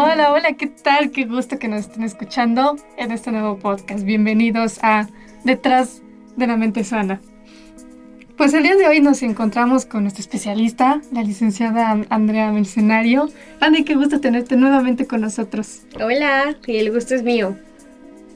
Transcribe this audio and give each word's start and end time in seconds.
Hola, 0.00 0.32
hola, 0.32 0.52
¿qué 0.52 0.68
tal? 0.68 1.10
Qué 1.10 1.24
gusto 1.24 1.58
que 1.58 1.66
nos 1.66 1.80
estén 1.80 2.04
escuchando 2.04 2.76
en 2.98 3.10
este 3.10 3.32
nuevo 3.32 3.58
podcast. 3.58 4.04
Bienvenidos 4.04 4.78
a 4.80 5.08
Detrás 5.42 6.02
de 6.36 6.46
la 6.46 6.56
Mente 6.56 6.84
Sana. 6.84 7.20
Pues 8.36 8.54
el 8.54 8.62
día 8.62 8.76
de 8.76 8.86
hoy 8.86 9.00
nos 9.00 9.24
encontramos 9.24 9.86
con 9.86 10.02
nuestra 10.02 10.20
especialista, 10.20 11.00
la 11.10 11.24
licenciada 11.24 11.98
Andrea 12.10 12.52
Mercenario. 12.52 13.28
Andy, 13.58 13.82
qué 13.82 13.96
gusto 13.96 14.20
tenerte 14.20 14.54
nuevamente 14.54 15.04
con 15.08 15.20
nosotros. 15.20 15.80
Hola, 16.00 16.54
y 16.64 16.76
el 16.76 16.92
gusto 16.92 17.16
es 17.16 17.24
mío. 17.24 17.56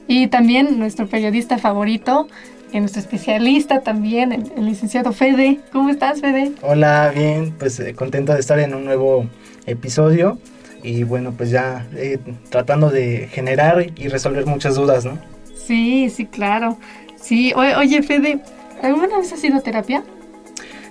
Y 0.05 0.27
también 0.27 0.77
nuestro 0.77 1.07
periodista 1.07 1.57
favorito, 1.59 2.27
y 2.73 2.79
nuestro 2.81 2.99
especialista 2.99 3.79
también, 3.79 4.33
el, 4.33 4.65
licenciado 4.65 5.13
Fede. 5.13 5.61
¿Cómo 5.71 5.91
estás, 5.91 6.19
Fede? 6.19 6.51
Hola, 6.61 7.13
bien, 7.15 7.55
pues 7.57 7.79
eh, 7.79 7.95
contento 7.95 8.33
de 8.33 8.41
estar 8.41 8.59
en 8.59 8.73
un 8.73 8.83
nuevo 8.83 9.29
episodio 9.65 10.37
y 10.83 11.03
bueno, 11.03 11.33
pues 11.35 11.49
ya 11.49 11.87
eh, 11.95 12.19
tratando 12.49 12.89
de 12.89 13.27
generar 13.31 13.85
y 13.95 14.07
resolver 14.09 14.45
muchas 14.45 14.75
dudas, 14.75 15.05
¿no? 15.05 15.17
Sí, 15.55 16.09
sí, 16.09 16.25
claro. 16.25 16.77
Sí, 17.15 17.53
oye, 17.55 18.03
Fede, 18.03 18.41
¿Alguna 18.83 19.17
vez 19.17 19.31
has 19.31 19.41
ido 19.41 19.57
a 19.57 19.61
terapia? 19.61 20.03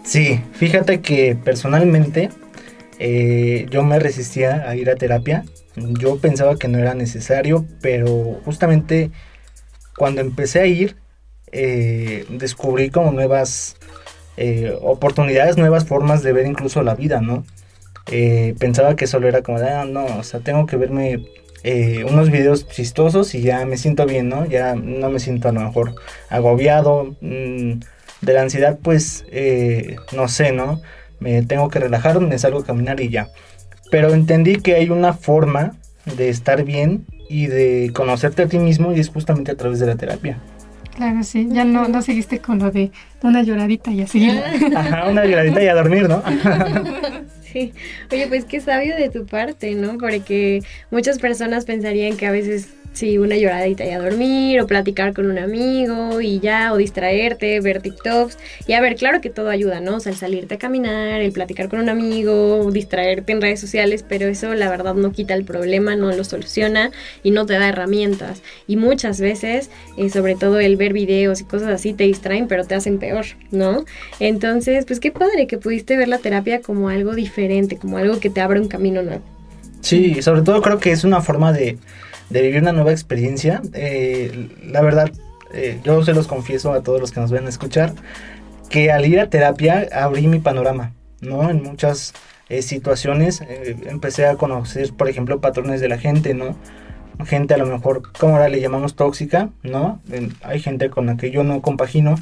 Sí, 0.02 0.40
fíjate 0.54 1.02
que 1.02 1.36
personalmente 1.36 2.30
eh, 2.98 3.66
yo 3.70 3.82
me 3.82 3.98
resistía 3.98 4.66
a 4.66 4.74
ir 4.76 4.88
a 4.88 4.96
terapia. 4.96 5.44
Yo 5.76 6.16
pensaba 6.18 6.56
que 6.56 6.68
no 6.68 6.78
era 6.78 6.94
necesario, 6.94 7.66
pero 7.82 8.40
justamente 8.46 9.10
cuando 9.98 10.22
empecé 10.22 10.60
a 10.60 10.66
ir, 10.66 10.96
eh, 11.52 12.24
descubrí 12.30 12.88
como 12.88 13.12
nuevas 13.12 13.76
eh, 14.38 14.74
oportunidades, 14.80 15.58
nuevas 15.58 15.84
formas 15.84 16.22
de 16.22 16.32
ver 16.32 16.46
incluso 16.46 16.82
la 16.82 16.94
vida, 16.94 17.20
¿no? 17.20 17.44
Pensaba 18.58 18.96
que 18.96 19.06
solo 19.06 19.28
era 19.28 19.42
como, 19.42 19.58
ah, 19.58 19.84
no, 19.84 20.04
o 20.04 20.22
sea, 20.22 20.40
tengo 20.40 20.66
que 20.66 20.76
verme 20.76 21.24
unos 22.08 22.30
videos 22.30 22.68
chistosos 22.68 23.34
y 23.34 23.42
ya 23.42 23.64
me 23.66 23.76
siento 23.76 24.06
bien, 24.06 24.28
¿no? 24.28 24.46
Ya 24.46 24.74
no 24.74 25.10
me 25.10 25.20
siento 25.20 25.48
a 25.48 25.52
lo 25.52 25.60
mejor 25.60 25.94
agobiado. 26.28 27.16
Mm, 27.20 27.80
de 28.22 28.32
la 28.32 28.42
ansiedad, 28.42 28.78
pues, 28.82 29.24
eh, 29.30 29.96
no 30.12 30.28
sé, 30.28 30.52
¿no? 30.52 30.80
Me 31.20 31.42
tengo 31.42 31.68
que 31.68 31.80
relajar, 31.80 32.18
me 32.20 32.38
salgo 32.38 32.60
a 32.60 32.64
caminar 32.64 33.00
y 33.00 33.10
ya. 33.10 33.28
Pero 33.90 34.14
entendí 34.14 34.56
que 34.56 34.76
hay 34.76 34.88
una 34.88 35.12
forma 35.12 35.74
de 36.16 36.30
estar 36.30 36.64
bien 36.64 37.04
y 37.28 37.46
de 37.46 37.90
conocerte 37.94 38.42
a 38.42 38.48
ti 38.48 38.58
mismo 38.58 38.92
y 38.92 39.00
es 39.00 39.10
justamente 39.10 39.52
a 39.52 39.56
través 39.56 39.80
de 39.80 39.86
la 39.86 39.96
terapia. 39.96 40.38
Claro, 40.96 41.22
sí, 41.22 41.48
ya 41.50 41.64
no, 41.64 41.88
no 41.88 42.02
seguiste 42.02 42.40
con 42.40 42.58
lo 42.58 42.70
de 42.70 42.90
una 43.22 43.42
lloradita 43.42 43.90
y 43.90 44.02
así. 44.02 44.28
Ajá, 44.76 45.08
una 45.08 45.24
lloradita 45.24 45.62
y 45.62 45.68
a 45.68 45.74
dormir, 45.74 46.08
¿no? 46.08 46.22
oye, 48.10 48.26
pues 48.28 48.44
qué 48.44 48.60
sabio 48.60 48.96
de 48.96 49.08
tu 49.08 49.26
parte, 49.26 49.74
¿no? 49.74 49.98
Porque 49.98 50.60
muchas 50.90 51.18
personas 51.18 51.64
pensarían 51.64 52.16
que 52.16 52.26
a 52.26 52.32
veces 52.32 52.68
sí, 52.92 53.18
una 53.18 53.36
lloradita 53.36 53.84
y 53.84 53.90
a 53.90 53.98
dormir, 53.98 54.60
o 54.60 54.66
platicar 54.66 55.12
con 55.12 55.30
un 55.30 55.38
amigo 55.38 56.20
y 56.20 56.40
ya, 56.40 56.72
o 56.72 56.76
distraerte, 56.76 57.60
ver 57.60 57.80
TikToks. 57.82 58.38
Y 58.66 58.74
a 58.74 58.80
ver, 58.80 58.96
claro 58.96 59.20
que 59.20 59.30
todo 59.30 59.48
ayuda, 59.48 59.80
¿no? 59.80 59.96
O 59.96 60.00
sea, 60.00 60.12
el 60.12 60.18
salirte 60.18 60.54
a 60.54 60.58
caminar, 60.58 61.20
el 61.20 61.32
platicar 61.32 61.68
con 61.68 61.80
un 61.80 61.88
amigo, 61.88 62.70
distraerte 62.70 63.32
en 63.32 63.40
redes 63.40 63.60
sociales, 63.60 64.04
pero 64.08 64.26
eso 64.26 64.54
la 64.54 64.68
verdad 64.68 64.94
no 64.94 65.12
quita 65.12 65.34
el 65.34 65.44
problema, 65.44 65.96
no 65.96 66.12
lo 66.12 66.24
soluciona 66.24 66.90
y 67.22 67.30
no 67.30 67.46
te 67.46 67.54
da 67.54 67.68
herramientas. 67.68 68.42
Y 68.66 68.76
muchas 68.76 69.20
veces, 69.20 69.70
eh, 69.96 70.10
sobre 70.10 70.34
todo 70.34 70.60
el 70.60 70.76
ver 70.76 70.92
videos 70.92 71.40
y 71.40 71.44
cosas 71.44 71.68
así, 71.68 71.92
te 71.92 72.04
distraen, 72.04 72.48
pero 72.48 72.64
te 72.64 72.74
hacen 72.74 72.98
peor, 72.98 73.24
¿no? 73.50 73.84
Entonces, 74.20 74.84
pues 74.84 75.00
qué 75.00 75.10
padre 75.10 75.46
que 75.46 75.58
pudiste 75.58 75.96
ver 75.96 76.08
la 76.08 76.18
terapia 76.18 76.60
como 76.60 76.88
algo 76.88 77.14
diferente, 77.14 77.76
como 77.76 77.98
algo 77.98 78.20
que 78.20 78.30
te 78.30 78.40
abre 78.40 78.60
un 78.60 78.68
camino 78.68 79.02
nuevo. 79.02 79.22
Sí, 79.80 80.22
sobre 80.22 80.42
todo 80.42 80.62
creo 80.62 80.78
que 80.78 80.92
es 80.92 81.02
una 81.02 81.20
forma 81.20 81.52
de 81.52 81.76
de 82.32 82.42
vivir 82.42 82.62
una 82.62 82.72
nueva 82.72 82.92
experiencia. 82.92 83.60
Eh, 83.74 84.48
la 84.64 84.80
verdad, 84.80 85.10
eh, 85.52 85.78
yo 85.84 86.02
se 86.02 86.14
los 86.14 86.26
confieso 86.26 86.72
a 86.72 86.82
todos 86.82 87.00
los 87.00 87.12
que 87.12 87.20
nos 87.20 87.30
ven 87.30 87.46
a 87.46 87.50
escuchar, 87.50 87.92
que 88.70 88.90
al 88.90 89.04
ir 89.04 89.20
a 89.20 89.28
terapia 89.28 89.86
abrí 89.92 90.26
mi 90.26 90.38
panorama, 90.38 90.92
¿no? 91.20 91.50
En 91.50 91.62
muchas 91.62 92.14
eh, 92.48 92.62
situaciones 92.62 93.42
empecé 93.86 94.26
a 94.26 94.36
conocer, 94.36 94.92
por 94.94 95.10
ejemplo, 95.10 95.40
patrones 95.40 95.80
de 95.82 95.88
la 95.88 95.98
gente, 95.98 96.32
¿no? 96.32 96.56
Gente 97.26 97.52
a 97.52 97.58
lo 97.58 97.66
mejor, 97.66 98.02
como 98.18 98.34
ahora 98.34 98.48
le 98.48 98.60
llamamos 98.60 98.96
tóxica, 98.96 99.50
¿no? 99.62 100.00
hay 100.42 100.60
gente 100.60 100.88
con 100.88 101.06
la 101.06 101.16
que 101.16 101.30
yo 101.30 101.44
no 101.44 101.60
compagino 101.60 102.16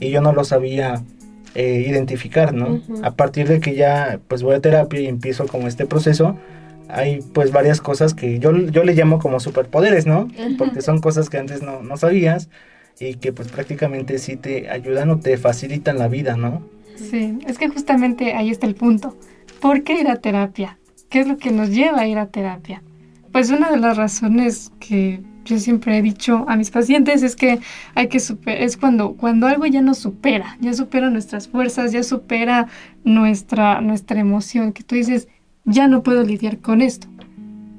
y 0.00 0.10
yo 0.10 0.20
no 0.20 0.32
lo 0.32 0.44
sabía 0.44 1.02
identificar, 1.54 2.52
¿no? 2.52 2.82
A 3.02 3.12
partir 3.12 3.48
de 3.48 3.60
que 3.60 3.76
ya 3.76 4.18
pues 4.26 4.42
voy 4.42 4.56
a 4.56 4.60
terapia 4.60 5.00
y 5.00 5.06
empiezo 5.06 5.46
como 5.46 5.68
este 5.68 5.86
proceso, 5.86 6.36
hay 6.92 7.20
pues 7.32 7.52
varias 7.52 7.80
cosas 7.80 8.14
que 8.14 8.38
yo, 8.38 8.56
yo 8.56 8.84
le 8.84 8.94
llamo 8.94 9.18
como 9.18 9.40
superpoderes, 9.40 10.06
¿no? 10.06 10.28
Porque 10.58 10.82
son 10.82 11.00
cosas 11.00 11.30
que 11.30 11.38
antes 11.38 11.62
no, 11.62 11.82
no 11.82 11.96
sabías 11.96 12.48
y 13.00 13.14
que 13.14 13.32
pues 13.32 13.48
prácticamente 13.48 14.18
sí 14.18 14.36
te 14.36 14.68
ayudan 14.70 15.10
o 15.10 15.18
te 15.18 15.36
facilitan 15.38 15.98
la 15.98 16.08
vida, 16.08 16.36
¿no? 16.36 16.62
Sí, 16.96 17.38
es 17.46 17.58
que 17.58 17.68
justamente 17.68 18.34
ahí 18.34 18.50
está 18.50 18.66
el 18.66 18.74
punto. 18.74 19.16
¿Por 19.60 19.82
qué 19.82 20.00
ir 20.00 20.08
a 20.08 20.16
terapia? 20.16 20.78
¿Qué 21.08 21.20
es 21.20 21.26
lo 21.26 21.38
que 21.38 21.50
nos 21.50 21.70
lleva 21.70 22.00
a 22.00 22.06
ir 22.06 22.18
a 22.18 22.26
terapia? 22.26 22.82
Pues 23.32 23.50
una 23.50 23.70
de 23.70 23.78
las 23.78 23.96
razones 23.96 24.70
que 24.78 25.22
yo 25.44 25.58
siempre 25.58 25.98
he 25.98 26.02
dicho 26.02 26.44
a 26.48 26.56
mis 26.56 26.70
pacientes 26.70 27.22
es 27.22 27.34
que 27.34 27.58
hay 27.94 28.08
que 28.08 28.20
super, 28.20 28.60
es 28.60 28.76
cuando, 28.76 29.14
cuando 29.14 29.46
algo 29.46 29.66
ya 29.66 29.80
nos 29.80 29.98
supera, 29.98 30.56
ya 30.60 30.72
supera 30.74 31.10
nuestras 31.10 31.48
fuerzas, 31.48 31.92
ya 31.92 32.02
supera 32.02 32.68
nuestra, 33.04 33.80
nuestra 33.80 34.20
emoción, 34.20 34.72
que 34.72 34.84
tú 34.84 34.94
dices, 34.94 35.28
ya 35.64 35.88
no 35.88 36.02
puedo 36.02 36.22
lidiar 36.22 36.58
con 36.58 36.82
esto. 36.82 37.08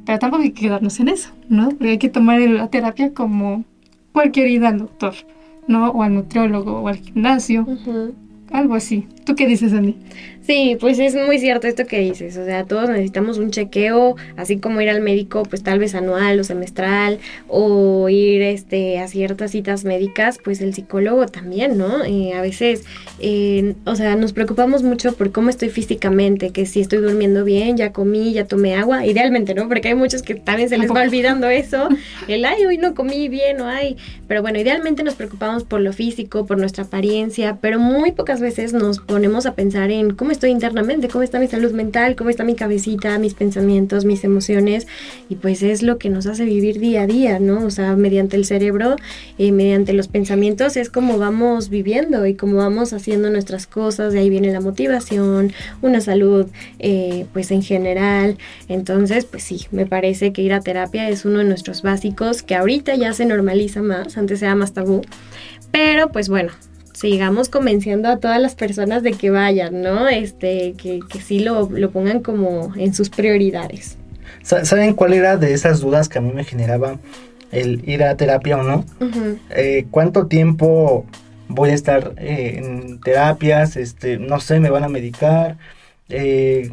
Pero 0.05 0.19
tampoco 0.19 0.43
hay 0.43 0.51
que 0.51 0.61
quedarnos 0.61 0.99
en 0.99 1.09
eso, 1.09 1.29
¿no? 1.49 1.69
Porque 1.69 1.89
hay 1.89 1.97
que 1.97 2.09
tomar 2.09 2.39
la 2.39 2.67
terapia 2.67 3.13
como 3.13 3.63
cualquier 4.11 4.49
ida 4.49 4.69
al 4.69 4.79
doctor, 4.79 5.13
¿no? 5.67 5.89
O 5.91 6.03
al 6.03 6.13
nutriólogo 6.13 6.81
o 6.81 6.87
al 6.87 6.97
gimnasio, 6.97 7.65
algo 8.51 8.75
así. 8.75 9.07
¿Tú 9.25 9.35
qué 9.35 9.47
dices, 9.47 9.73
Andy? 9.73 9.95
Sí, 10.45 10.75
pues 10.77 10.99
es 10.99 11.15
muy 11.15 11.39
cierto 11.39 11.67
esto 11.67 11.85
que 11.85 11.99
dices, 11.99 12.35
o 12.35 12.43
sea, 12.43 12.65
todos 12.65 12.89
necesitamos 12.89 13.37
un 13.37 13.49
chequeo, 13.49 14.17
así 14.35 14.57
como 14.57 14.81
ir 14.81 14.89
al 14.89 14.99
médico, 14.99 15.43
pues 15.43 15.63
tal 15.63 15.79
vez 15.79 15.95
anual 15.95 16.37
o 16.37 16.43
semestral, 16.43 17.19
o 17.47 18.09
ir 18.09 18.41
este, 18.41 18.99
a 18.99 19.07
ciertas 19.07 19.51
citas 19.51 19.85
médicas, 19.85 20.39
pues 20.43 20.59
el 20.59 20.73
psicólogo 20.73 21.27
también, 21.27 21.77
¿no? 21.77 22.03
Eh, 22.03 22.33
a 22.33 22.41
veces, 22.41 22.83
eh, 23.21 23.75
o 23.85 23.95
sea, 23.95 24.17
nos 24.17 24.33
preocupamos 24.33 24.83
mucho 24.83 25.13
por 25.13 25.31
cómo 25.31 25.49
estoy 25.49 25.69
físicamente, 25.69 26.49
que 26.49 26.65
si 26.65 26.81
estoy 26.81 26.99
durmiendo 26.99 27.45
bien, 27.45 27.77
ya 27.77 27.93
comí, 27.93 28.33
ya 28.33 28.45
tomé 28.45 28.75
agua, 28.75 29.05
idealmente, 29.05 29.55
¿no? 29.55 29.69
Porque 29.69 29.87
hay 29.87 29.95
muchos 29.95 30.23
que 30.23 30.35
también 30.35 30.67
se 30.67 30.77
les 30.77 30.91
va 30.91 31.03
olvidando 31.03 31.47
eso, 31.47 31.87
el, 32.27 32.43
ay, 32.43 32.65
hoy 32.65 32.77
no 32.77 32.95
comí 32.95 33.29
bien, 33.29 33.61
o 33.61 33.67
ay, 33.67 33.95
pero 34.27 34.41
bueno, 34.41 34.59
idealmente 34.59 35.03
nos 35.03 35.15
preocupamos 35.15 35.63
por 35.63 35.79
lo 35.79 35.93
físico, 35.93 36.45
por 36.45 36.57
nuestra 36.57 36.83
apariencia, 36.83 37.59
pero 37.61 37.79
muy 37.79 38.11
pocas 38.11 38.41
veces 38.41 38.73
nos 38.73 38.99
ponemos 38.99 39.45
a 39.45 39.55
pensar 39.55 39.89
en 39.89 40.15
cómo 40.15 40.32
estoy 40.33 40.51
internamente, 40.51 41.07
cómo 41.07 41.23
está 41.23 41.39
mi 41.39 41.47
salud 41.47 41.71
mental, 41.71 42.15
cómo 42.15 42.29
está 42.29 42.43
mi 42.43 42.55
cabecita, 42.55 43.17
mis 43.17 43.33
pensamientos, 43.33 44.03
mis 44.03 44.23
emociones, 44.23 44.87
y 45.29 45.35
pues 45.35 45.63
es 45.63 45.81
lo 45.81 45.97
que 45.97 46.09
nos 46.09 46.27
hace 46.27 46.43
vivir 46.45 46.79
día 46.79 47.03
a 47.03 47.07
día, 47.07 47.39
¿no? 47.39 47.65
O 47.65 47.69
sea, 47.69 47.95
mediante 47.95 48.35
el 48.35 48.45
cerebro, 48.45 48.97
eh, 49.37 49.51
mediante 49.51 49.93
los 49.93 50.07
pensamientos, 50.07 50.75
es 50.75 50.89
como 50.89 51.17
vamos 51.17 51.69
viviendo 51.69 52.25
y 52.25 52.35
como 52.35 52.57
vamos 52.57 52.93
haciendo 52.93 53.29
nuestras 53.29 53.67
cosas, 53.67 54.13
de 54.13 54.19
ahí 54.19 54.29
viene 54.29 54.51
la 54.51 54.59
motivación, 54.59 55.53
una 55.81 56.01
salud, 56.01 56.47
eh, 56.79 57.25
pues 57.31 57.51
en 57.51 57.61
general. 57.61 58.37
Entonces, 58.67 59.25
pues 59.25 59.43
sí, 59.43 59.67
me 59.71 59.85
parece 59.85 60.33
que 60.33 60.41
ir 60.41 60.53
a 60.53 60.61
terapia 60.61 61.09
es 61.09 61.25
uno 61.25 61.39
de 61.39 61.45
nuestros 61.45 61.81
básicos 61.81 62.43
que 62.43 62.55
ahorita 62.55 62.95
ya 62.95 63.13
se 63.13 63.25
normaliza 63.25 63.81
más, 63.81 64.17
antes 64.17 64.41
era 64.41 64.55
más 64.55 64.73
tabú, 64.73 65.01
pero 65.71 66.11
pues 66.11 66.29
bueno, 66.29 66.51
sigamos 66.93 67.49
convenciendo 67.49 68.09
a 68.09 68.17
todas 68.17 68.41
las 68.41 68.55
personas 68.55 69.03
de 69.03 69.13
que 69.13 69.29
vayan, 69.29 69.81
¿no? 69.81 70.07
Este, 70.07 70.73
que, 70.73 70.99
que 71.09 71.19
sí 71.19 71.39
lo, 71.39 71.69
lo 71.69 71.91
pongan 71.91 72.21
como 72.21 72.73
en 72.75 72.93
sus 72.93 73.09
prioridades. 73.09 73.97
¿Saben 74.43 74.93
cuál 74.93 75.13
era 75.13 75.37
de 75.37 75.53
esas 75.53 75.79
dudas 75.79 76.09
que 76.09 76.17
a 76.17 76.21
mí 76.21 76.31
me 76.33 76.43
generaba 76.43 76.99
el 77.51 77.87
ir 77.87 78.03
a 78.03 78.17
terapia 78.17 78.57
o 78.57 78.63
no? 78.63 78.85
Eh, 79.51 79.85
¿Cuánto 79.89 80.27
tiempo 80.27 81.05
voy 81.47 81.69
a 81.69 81.73
estar 81.73 82.13
eh, 82.17 82.55
en 82.57 82.99
terapias? 82.99 83.77
Este, 83.77 84.17
no 84.17 84.39
sé, 84.39 84.59
me 84.59 84.69
van 84.69 84.83
a 84.83 84.89
medicar. 84.89 85.57
Eh, 86.09 86.71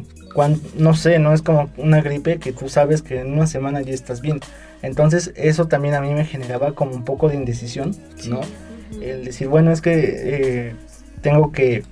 no 0.77 0.93
sé, 0.93 1.19
no 1.19 1.33
es 1.33 1.41
como 1.41 1.69
una 1.77 2.01
gripe 2.01 2.39
que 2.39 2.51
tú 2.51 2.69
sabes 2.69 3.01
que 3.01 3.19
en 3.19 3.33
una 3.33 3.47
semana 3.47 3.81
ya 3.81 3.93
estás 3.93 4.21
bien. 4.21 4.39
Entonces 4.81 5.31
eso 5.35 5.67
también 5.67 5.93
a 5.93 6.01
mí 6.01 6.13
me 6.13 6.25
generaba 6.25 6.73
como 6.73 6.91
un 6.91 7.05
poco 7.05 7.29
de 7.29 7.35
indecisión, 7.35 7.95
¿no? 8.27 8.41
El 9.01 9.25
decir, 9.25 9.47
bueno, 9.47 9.71
es 9.71 9.81
que 9.81 9.93
eh, 9.95 10.75
tengo 11.21 11.51
que 11.51 11.83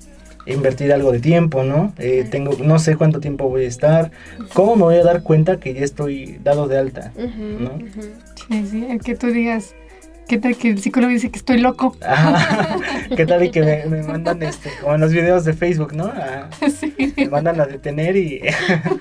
invertir 0.46 0.92
algo 0.92 1.12
de 1.12 1.20
tiempo, 1.20 1.64
¿no? 1.64 1.94
Eh, 1.98 2.28
tengo, 2.30 2.58
no 2.64 2.80
sé 2.80 2.96
cuánto 2.96 3.20
tiempo 3.20 3.48
voy 3.50 3.66
a 3.66 3.68
estar, 3.68 4.12
¿cómo 4.54 4.76
me 4.76 4.84
voy 4.84 4.96
a 4.96 5.04
dar 5.04 5.24
cuenta 5.24 5.60
que 5.60 5.74
ya 5.74 5.84
estoy 5.84 6.40
dado 6.44 6.68
de 6.68 6.78
alta, 6.78 7.12
¿no? 7.16 7.78
Sí, 8.50 8.66
sí, 8.66 8.86
el 8.90 9.00
que 9.00 9.16
tú 9.16 9.28
digas, 9.28 9.76
¿Qué 10.30 10.38
tal 10.38 10.56
que 10.56 10.70
el 10.70 10.80
psicólogo 10.80 11.12
dice 11.12 11.32
que 11.32 11.40
estoy 11.40 11.58
loco? 11.58 11.98
¿Qué 13.18 13.26
tal 13.26 13.44
y 13.44 13.50
que 13.50 13.64
me, 13.90 14.04
mandan, 14.04 14.44
este, 14.44 14.70
como 14.80 14.94
en 14.94 15.02
los 15.02 15.12
videos 15.12 15.44
de 15.44 15.54
Facebook, 15.54 15.96
¿no? 15.96 16.14
sí. 16.80 16.94
Me 17.18 17.30
mandan 17.30 17.60
a 17.60 17.66
detener 17.66 18.16
y... 18.16 18.40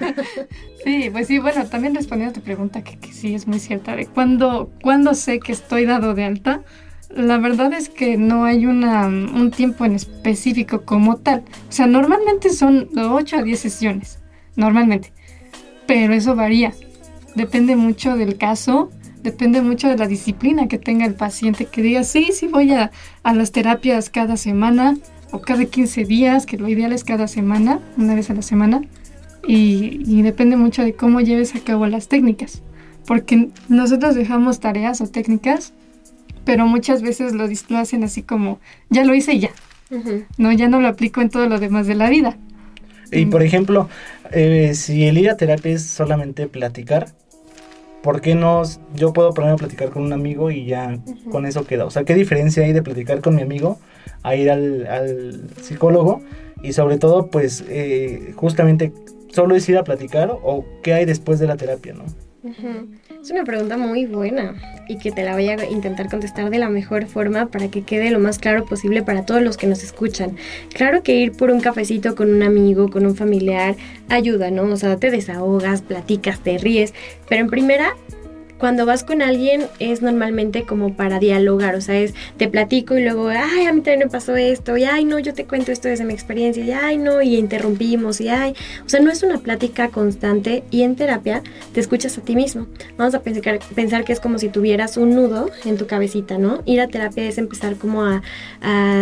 sí, 0.84 1.10
pues 1.12 1.26
sí, 1.26 1.38
bueno, 1.38 1.66
también 1.66 1.94
respondiendo 1.94 2.30
a 2.30 2.32
tu 2.32 2.40
pregunta, 2.40 2.82
que, 2.82 2.96
que 2.96 3.12
sí 3.12 3.34
es 3.34 3.46
muy 3.46 3.58
cierta, 3.58 3.94
de 3.94 4.06
cuándo, 4.06 4.70
cuándo 4.80 5.12
sé 5.12 5.38
que 5.38 5.52
estoy 5.52 5.84
dado 5.84 6.14
de 6.14 6.24
alta, 6.24 6.62
la 7.10 7.38
verdad 7.38 7.72
es 7.72 7.88
que 7.88 8.16
no 8.16 8.44
hay 8.44 8.66
una, 8.66 9.06
un 9.06 9.50
tiempo 9.50 9.84
en 9.84 9.94
específico 9.94 10.82
como 10.82 11.16
tal. 11.16 11.44
O 11.68 11.72
sea, 11.72 11.86
normalmente 11.86 12.50
son 12.50 12.88
8 12.96 13.36
a 13.38 13.42
10 13.42 13.58
sesiones, 13.58 14.18
normalmente. 14.56 15.12
Pero 15.86 16.14
eso 16.14 16.34
varía. 16.34 16.72
Depende 17.34 17.76
mucho 17.76 18.16
del 18.16 18.36
caso 18.36 18.90
Depende 19.22 19.62
mucho 19.62 19.88
de 19.88 19.96
la 19.96 20.06
disciplina 20.06 20.68
que 20.68 20.78
tenga 20.78 21.04
el 21.04 21.14
paciente, 21.14 21.66
que 21.66 21.82
diga, 21.82 22.04
sí, 22.04 22.30
sí 22.32 22.46
voy 22.46 22.72
a, 22.72 22.92
las 23.24 23.52
terapias 23.52 24.10
cada 24.10 24.36
semana 24.36 24.96
o 25.32 25.40
cada 25.40 25.64
15 25.64 26.04
días, 26.04 26.46
que 26.46 26.56
lo 26.56 26.68
ideal 26.68 26.92
es 26.92 27.04
cada 27.04 27.26
semana, 27.26 27.80
una 27.96 28.14
vez 28.14 28.30
a 28.30 28.34
la 28.34 28.42
semana. 28.42 28.82
Y, 29.46 30.22
depende 30.22 30.56
mucho 30.56 30.82
de 30.82 30.94
cómo 30.94 31.20
lleves 31.20 31.54
a 31.54 31.60
cabo 31.60 31.86
las 31.86 32.08
técnicas. 32.08 32.62
Porque 33.06 33.48
nosotros 33.68 34.14
dejamos 34.14 34.60
tareas 34.60 35.00
o 35.00 35.06
técnicas, 35.06 35.72
pero 36.48 36.64
muchas 36.64 37.02
veces 37.02 37.34
lo, 37.34 37.46
lo 37.46 37.76
hacen 37.76 38.04
así 38.04 38.22
como, 38.22 38.58
ya 38.88 39.04
lo 39.04 39.14
hice 39.14 39.38
ya. 39.38 39.50
No, 40.38 40.50
ya 40.50 40.66
no 40.66 40.80
lo 40.80 40.88
aplico 40.88 41.20
en 41.20 41.28
todo 41.28 41.46
lo 41.46 41.58
demás 41.58 41.86
de 41.86 41.94
la 41.94 42.08
vida. 42.08 42.38
Y 43.12 43.26
por 43.26 43.42
ejemplo, 43.42 43.86
eh, 44.32 44.72
si 44.74 45.04
el 45.04 45.18
ir 45.18 45.28
a 45.28 45.36
terapia 45.36 45.72
es 45.72 45.84
solamente 45.84 46.46
platicar, 46.46 47.08
¿por 48.02 48.22
qué 48.22 48.34
no 48.34 48.62
yo 48.94 49.12
puedo 49.12 49.34
ponerme 49.34 49.56
a 49.56 49.58
platicar 49.58 49.90
con 49.90 50.04
un 50.04 50.14
amigo 50.14 50.50
y 50.50 50.64
ya 50.64 50.98
con 51.30 51.44
eso 51.44 51.66
queda? 51.66 51.84
O 51.84 51.90
sea, 51.90 52.04
¿qué 52.04 52.14
diferencia 52.14 52.64
hay 52.64 52.72
de 52.72 52.80
platicar 52.80 53.20
con 53.20 53.34
mi 53.34 53.42
amigo 53.42 53.78
a 54.22 54.34
ir 54.34 54.50
al, 54.50 55.50
psicólogo? 55.60 56.22
Y 56.62 56.72
sobre 56.72 56.96
todo, 56.96 57.26
pues, 57.26 57.62
eh, 57.68 58.32
justamente, 58.36 58.94
¿solo 59.32 59.54
es 59.54 59.68
ir 59.68 59.76
a 59.76 59.84
platicar 59.84 60.30
o 60.30 60.64
qué 60.82 60.94
hay 60.94 61.04
después 61.04 61.40
de 61.40 61.46
la 61.46 61.58
terapia, 61.58 61.92
no? 61.92 62.04
Es 63.20 63.30
una 63.30 63.44
pregunta 63.44 63.76
muy 63.76 64.06
buena 64.06 64.54
y 64.88 64.98
que 64.98 65.10
te 65.10 65.22
la 65.22 65.34
voy 65.34 65.48
a 65.48 65.68
intentar 65.68 66.08
contestar 66.08 66.50
de 66.50 66.58
la 66.58 66.68
mejor 66.68 67.06
forma 67.06 67.46
para 67.46 67.68
que 67.68 67.82
quede 67.82 68.10
lo 68.10 68.20
más 68.20 68.38
claro 68.38 68.64
posible 68.64 69.02
para 69.02 69.26
todos 69.26 69.42
los 69.42 69.56
que 69.56 69.66
nos 69.66 69.82
escuchan. 69.82 70.36
Claro 70.72 71.02
que 71.02 71.14
ir 71.14 71.32
por 71.32 71.50
un 71.50 71.60
cafecito 71.60 72.14
con 72.14 72.32
un 72.32 72.42
amigo, 72.42 72.90
con 72.90 73.06
un 73.06 73.16
familiar, 73.16 73.76
ayuda, 74.08 74.50
¿no? 74.50 74.62
O 74.64 74.76
sea, 74.76 74.96
te 74.96 75.10
desahogas, 75.10 75.82
platicas, 75.82 76.40
te 76.40 76.58
ríes, 76.58 76.94
pero 77.28 77.42
en 77.42 77.48
primera 77.48 77.94
cuando 78.58 78.86
vas 78.86 79.04
con 79.04 79.22
alguien 79.22 79.66
es 79.78 80.02
normalmente 80.02 80.64
como 80.64 80.94
para 80.94 81.18
dialogar, 81.18 81.74
o 81.74 81.80
sea, 81.80 81.98
es 81.98 82.14
te 82.36 82.48
platico 82.48 82.96
y 82.96 83.02
luego, 83.02 83.28
ay, 83.28 83.66
a 83.66 83.72
mí 83.72 83.80
también 83.80 84.00
me 84.00 84.08
pasó 84.08 84.36
esto, 84.36 84.76
y 84.76 84.84
ay, 84.84 85.04
no, 85.04 85.18
yo 85.18 85.34
te 85.34 85.44
cuento 85.44 85.72
esto 85.72 85.88
desde 85.88 86.04
mi 86.04 86.12
experiencia, 86.12 86.64
y 86.64 86.72
ay, 86.72 86.98
no, 86.98 87.22
y 87.22 87.36
interrumpimos, 87.36 88.20
y 88.20 88.28
ay, 88.28 88.54
o 88.84 88.88
sea, 88.88 89.00
no 89.00 89.10
es 89.10 89.22
una 89.22 89.38
plática 89.38 89.88
constante 89.88 90.64
y 90.70 90.82
en 90.82 90.96
terapia 90.96 91.42
te 91.72 91.80
escuchas 91.80 92.18
a 92.18 92.20
ti 92.22 92.34
mismo. 92.34 92.66
Vamos 92.96 93.14
a 93.14 93.20
pensar, 93.20 93.60
pensar 93.74 94.04
que 94.04 94.12
es 94.12 94.20
como 94.20 94.38
si 94.38 94.48
tuvieras 94.48 94.96
un 94.96 95.14
nudo 95.14 95.50
en 95.64 95.76
tu 95.76 95.86
cabecita, 95.86 96.38
¿no? 96.38 96.62
Ir 96.64 96.80
a 96.80 96.88
terapia 96.88 97.24
es 97.28 97.38
empezar 97.38 97.76
como 97.76 98.04
a, 98.04 98.22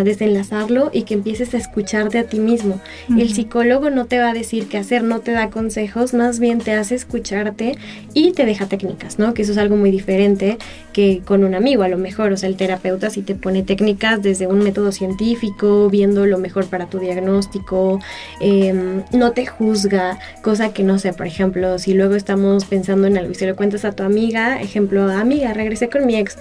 desenlazarlo 0.05 0.91
y 0.93 1.03
que 1.03 1.15
empieces 1.15 1.55
a 1.55 1.57
escucharte 1.57 2.19
a 2.19 2.25
ti 2.25 2.41
mismo. 2.41 2.81
El 3.09 3.33
psicólogo 3.33 3.91
no 3.91 4.05
te 4.05 4.19
va 4.19 4.31
a 4.31 4.35
decir 4.35 4.69
qué 4.69 4.79
hacer, 4.79 5.03
no 5.03 5.21
te 5.21 5.33
da 5.33 5.51
consejos, 5.51 6.13
más 6.15 6.39
bien 6.39 6.59
te 6.59 6.73
hace 6.73 6.95
escucharte 6.95 7.77
y 8.13 8.33
te 8.33 8.45
deja 8.45 8.67
técnicas, 8.67 9.19
¿no? 9.19 9.33
Que 9.35 9.46
eso 9.47 9.53
es 9.53 9.59
algo 9.59 9.77
muy 9.77 9.93
diferente 9.93 10.59
que 10.93 11.23
con 11.25 11.45
un 11.45 11.55
amigo, 11.55 11.83
a 11.83 11.89
lo 11.89 11.99
mejor, 11.99 12.33
o 12.33 12.37
sea, 12.37 12.49
el 12.49 12.57
terapeuta 12.57 13.11
si 13.11 13.23
te 13.23 13.35
pone 13.35 13.63
técnicas 13.63 14.23
desde 14.23 14.47
un 14.47 14.59
método 14.59 14.93
científico, 14.93 15.89
viendo 15.89 16.27
lo 16.27 16.39
mejor 16.39 16.67
para 16.67 16.87
tu 16.87 16.99
diagnóstico, 16.99 18.01
em, 18.41 19.03
no 19.13 19.33
te 19.33 19.47
juzga, 19.47 20.19
cosa 20.43 20.73
que 20.73 20.83
no 20.83 20.99
sé, 20.99 21.13
por 21.13 21.27
ejemplo, 21.27 21.79
si 21.79 21.95
luego 21.95 22.15
estamos 22.15 22.65
pensando 22.65 23.07
en 23.07 23.19
algo 23.19 23.31
y 23.33 23.35
se 23.35 23.47
lo 23.47 23.55
cuentas 23.55 23.85
a 23.85 23.93
tu 23.93 24.03
amiga, 24.03 24.61
ejemplo, 24.61 25.11
amiga, 25.11 25.53
regresé 25.53 25.89
con 25.89 26.07
mi 26.07 26.17
ex, 26.17 26.39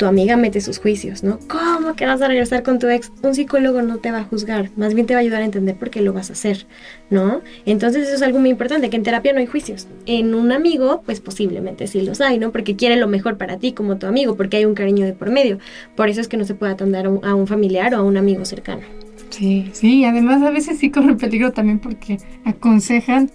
tu 0.00 0.06
amiga 0.06 0.38
mete 0.38 0.62
sus 0.62 0.78
juicios, 0.78 1.22
¿no? 1.22 1.38
¿Cómo 1.46 1.94
que 1.94 2.06
vas 2.06 2.22
a 2.22 2.28
regresar 2.28 2.62
con 2.62 2.78
tu 2.78 2.88
ex? 2.88 3.12
Un 3.22 3.34
psicólogo 3.34 3.82
no 3.82 3.98
te 3.98 4.10
va 4.10 4.20
a 4.20 4.24
juzgar, 4.24 4.70
más 4.74 4.94
bien 4.94 5.06
te 5.06 5.12
va 5.12 5.18
a 5.18 5.20
ayudar 5.20 5.42
a 5.42 5.44
entender 5.44 5.76
por 5.76 5.90
qué 5.90 6.00
lo 6.00 6.14
vas 6.14 6.30
a 6.30 6.32
hacer, 6.32 6.66
¿no? 7.10 7.42
Entonces 7.66 8.06
eso 8.06 8.16
es 8.16 8.22
algo 8.22 8.38
muy 8.38 8.48
importante, 8.48 8.88
que 8.88 8.96
en 8.96 9.02
terapia 9.02 9.34
no 9.34 9.40
hay 9.40 9.46
juicios. 9.46 9.88
En 10.06 10.34
un 10.34 10.52
amigo, 10.52 11.02
pues 11.04 11.20
posiblemente 11.20 11.86
sí 11.86 12.00
los 12.00 12.22
hay, 12.22 12.38
¿no? 12.38 12.50
Porque 12.50 12.76
quiere 12.76 12.96
lo 12.96 13.08
mejor 13.08 13.36
para 13.36 13.58
ti 13.58 13.72
como 13.72 13.98
tu 13.98 14.06
amigo, 14.06 14.38
porque 14.38 14.56
hay 14.56 14.64
un 14.64 14.72
cariño 14.72 15.04
de 15.04 15.12
por 15.12 15.28
medio. 15.28 15.58
Por 15.96 16.08
eso 16.08 16.22
es 16.22 16.28
que 16.28 16.38
no 16.38 16.46
se 16.46 16.54
puede 16.54 16.72
atender 16.72 17.04
a 17.04 17.34
un, 17.34 17.46
familiar 17.46 17.94
o 17.94 17.98
a 17.98 18.02
un 18.02 18.16
amigo 18.16 18.46
cercano. 18.46 18.80
Sí, 19.28 19.68
sí, 19.74 20.06
además 20.06 20.40
a 20.42 20.50
veces 20.50 20.78
sí 20.78 20.90
corre 20.90 21.14
peligro 21.16 21.52
también 21.52 21.78
porque 21.78 22.16
aconsejan 22.46 23.30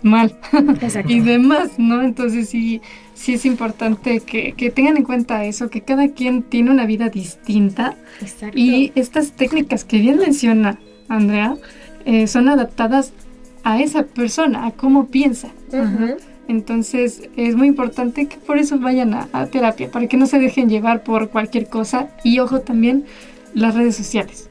mal 0.00 0.34
y 1.08 1.20
demás, 1.20 1.72
¿no? 1.76 2.00
Entonces 2.00 2.48
sí, 2.48 2.80
sí 3.20 3.34
es 3.34 3.44
importante 3.44 4.20
que, 4.20 4.72
tengan 4.74 4.96
en 4.96 5.04
cuenta 5.04 5.44
eso, 5.44 5.68
que 5.68 5.82
cada 5.82 6.08
quien 6.08 6.42
tiene 6.42 6.70
una 6.70 6.86
vida 6.86 7.10
distinta. 7.10 7.94
Y 8.54 8.92
estas 8.94 9.32
técnicas 9.32 9.84
que 9.84 9.98
bien 9.98 10.18
menciona 10.18 10.78
Andrea 11.08 11.56
eh, 12.06 12.26
son 12.26 12.48
adaptadas 12.48 13.12
a 13.62 13.80
esa 13.82 14.04
persona, 14.04 14.66
a 14.66 14.70
cómo 14.70 15.08
piensa. 15.08 15.50
Entonces 16.48 17.28
es 17.36 17.56
muy 17.56 17.68
importante 17.68 18.26
que 18.26 18.38
por 18.38 18.56
eso 18.56 18.78
vayan 18.78 19.12
a, 19.12 19.46
terapia, 19.46 19.90
para 19.90 20.06
que 20.06 20.16
no 20.16 20.26
se 20.26 20.38
dejen 20.38 20.70
llevar 20.70 21.04
por 21.04 21.28
cualquier 21.28 21.68
cosa. 21.68 22.08
Y 22.24 22.38
ojo 22.38 22.60
también 22.60 23.04
las 23.52 23.74
redes 23.74 23.96
sociales. 23.96 24.48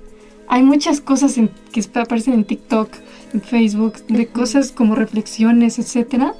Hay 0.48 0.62
muchas 0.62 1.02
cosas 1.02 1.40
que 1.72 1.84
aparecen 1.96 2.36
en 2.36 2.44
TikTok, 2.44 2.92
en 3.34 3.42
Facebook, 3.42 4.06
de 4.08 4.28
cosas 4.28 4.72
como 4.72 4.96
reflexiones, 4.96 5.80
etcétera, 5.80 6.36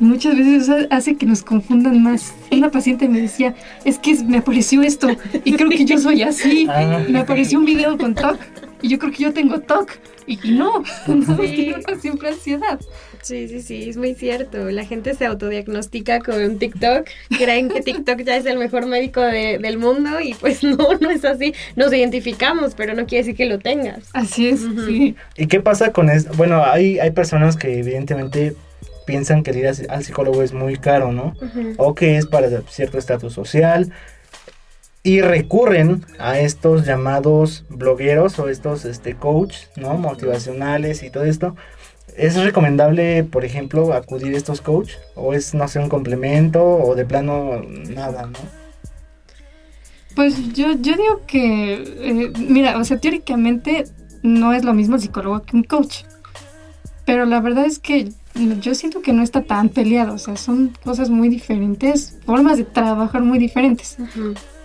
muchas 0.00 0.36
veces 0.36 0.86
hace 0.90 1.16
que 1.16 1.26
nos 1.26 1.42
confundan 1.42 2.02
más. 2.02 2.34
Una 2.50 2.70
paciente 2.70 3.08
me 3.08 3.20
decía, 3.20 3.54
es 3.84 3.98
que 3.98 4.14
me 4.24 4.38
apareció 4.38 4.82
esto 4.82 5.08
y 5.44 5.52
creo 5.52 5.68
que 5.70 5.84
yo 5.84 5.98
soy 5.98 6.22
así. 6.22 6.66
Ah. 6.78 7.02
Me 7.08 7.20
apareció 7.20 7.58
un 7.58 7.64
video 7.64 7.96
con 7.96 8.14
TOC 8.14 8.38
y 8.82 8.88
yo 8.88 8.98
creo 8.98 9.12
que 9.12 9.22
yo 9.22 9.32
tengo 9.32 9.60
TOC 9.60 9.90
y, 10.26 10.36
no, 10.52 10.84
no 11.06 11.42
sí. 11.42 11.74
siempre 12.00 12.28
ansiedad. 12.28 12.78
Sí, 13.22 13.48
sí, 13.48 13.62
sí, 13.62 13.88
es 13.88 13.96
muy 13.96 14.14
cierto. 14.14 14.70
La 14.70 14.84
gente 14.84 15.14
se 15.14 15.24
autodiagnostica 15.24 16.20
con 16.20 16.58
TikTok, 16.58 17.08
creen 17.36 17.68
que 17.68 17.80
TikTok 17.80 18.20
ya 18.22 18.36
es 18.36 18.46
el 18.46 18.58
mejor 18.58 18.86
médico 18.86 19.20
del 19.20 19.78
mundo 19.78 20.20
y 20.20 20.34
pues 20.34 20.62
no, 20.62 20.76
no 21.00 21.10
es 21.10 21.24
así. 21.24 21.54
Nos 21.74 21.92
identificamos, 21.92 22.74
pero 22.74 22.94
no 22.94 23.06
quiere 23.06 23.24
decir 23.24 23.36
que 23.36 23.46
lo 23.46 23.58
tengas. 23.58 24.10
Así 24.12 24.48
es, 24.48 24.60
sí. 24.86 25.16
¿Y 25.36 25.46
qué 25.46 25.60
pasa 25.60 25.92
con 25.92 26.10
esto? 26.10 26.30
Bueno, 26.36 26.62
hay, 26.64 26.98
hay 26.98 27.10
personas 27.10 27.56
que 27.56 27.78
evidentemente 27.78 28.54
piensan 29.08 29.42
que 29.42 29.58
ir 29.58 29.66
al 29.66 30.04
psicólogo 30.04 30.42
es 30.42 30.52
muy 30.52 30.76
caro, 30.76 31.12
¿no? 31.12 31.32
O 31.78 31.94
que 31.94 32.18
es 32.18 32.26
para 32.26 32.48
cierto 32.68 32.98
estatus 32.98 33.32
social. 33.32 33.90
Y 35.02 35.22
recurren 35.22 36.04
a 36.18 36.38
estos 36.38 36.84
llamados 36.84 37.64
blogueros 37.70 38.38
o 38.38 38.50
estos 38.50 38.84
este, 38.84 39.14
coach, 39.14 39.56
¿no? 39.76 39.94
Motivacionales 39.94 41.02
y 41.02 41.08
todo 41.08 41.24
esto. 41.24 41.56
¿Es 42.18 42.36
recomendable, 42.36 43.24
por 43.24 43.46
ejemplo, 43.46 43.94
acudir 43.94 44.34
a 44.34 44.36
estos 44.36 44.60
coach? 44.60 44.92
¿O 45.14 45.32
es, 45.32 45.54
no 45.54 45.66
sé, 45.68 45.78
un 45.78 45.88
complemento? 45.88 46.62
¿O 46.62 46.94
de 46.94 47.06
plano 47.06 47.62
nada, 47.64 48.26
no? 48.26 48.38
Pues 50.14 50.52
yo, 50.52 50.72
yo 50.72 50.96
digo 50.96 51.22
que, 51.26 51.74
eh, 51.74 52.32
mira, 52.38 52.76
o 52.76 52.84
sea, 52.84 52.98
teóricamente 52.98 53.84
no 54.22 54.52
es 54.52 54.64
lo 54.64 54.74
mismo 54.74 54.98
psicólogo 54.98 55.40
que 55.44 55.56
un 55.56 55.62
coach. 55.62 56.02
Pero 57.08 57.24
la 57.24 57.40
verdad 57.40 57.64
es 57.64 57.78
que 57.78 58.12
yo 58.60 58.74
siento 58.74 59.00
que 59.00 59.14
no 59.14 59.22
está 59.22 59.42
tan 59.42 59.70
peleado, 59.70 60.12
o 60.12 60.18
sea, 60.18 60.36
son 60.36 60.74
cosas 60.84 61.08
muy 61.08 61.30
diferentes, 61.30 62.18
formas 62.26 62.58
de 62.58 62.64
trabajar 62.64 63.22
muy 63.22 63.38
diferentes. 63.38 63.96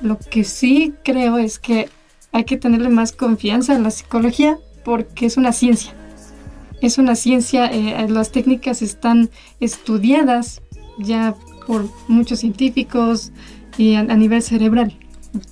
Lo 0.02 0.20
que 0.20 0.44
sí 0.44 0.94
creo 1.06 1.38
es 1.38 1.58
que 1.58 1.88
hay 2.34 2.44
que 2.44 2.58
tenerle 2.58 2.90
más 2.90 3.14
confianza 3.14 3.74
en 3.74 3.84
la 3.84 3.92
psicología 3.92 4.58
porque 4.84 5.26
es 5.26 5.38
una 5.38 5.54
ciencia. 5.54 5.94
Es 6.82 6.98
una 6.98 7.16
ciencia, 7.16 7.68
eh, 7.68 8.10
las 8.10 8.34
técnicas 8.34 8.82
están 8.82 9.30
estudiadas 9.62 10.62
ya 11.00 11.36
por 11.66 11.88
muchos 12.10 12.42
científicos 12.42 13.32
y 13.78 13.94
a, 13.94 14.04
nivel 14.04 14.42
cerebral. 14.42 15.00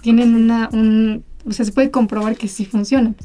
Tienen 0.02 0.36
una, 0.36 0.68
un, 0.74 1.24
o 1.48 1.54
sea, 1.54 1.64
se 1.64 1.72
puede 1.72 1.90
comprobar 1.90 2.36
que 2.36 2.50
sí 2.50 2.66
funcionan. 2.66 3.16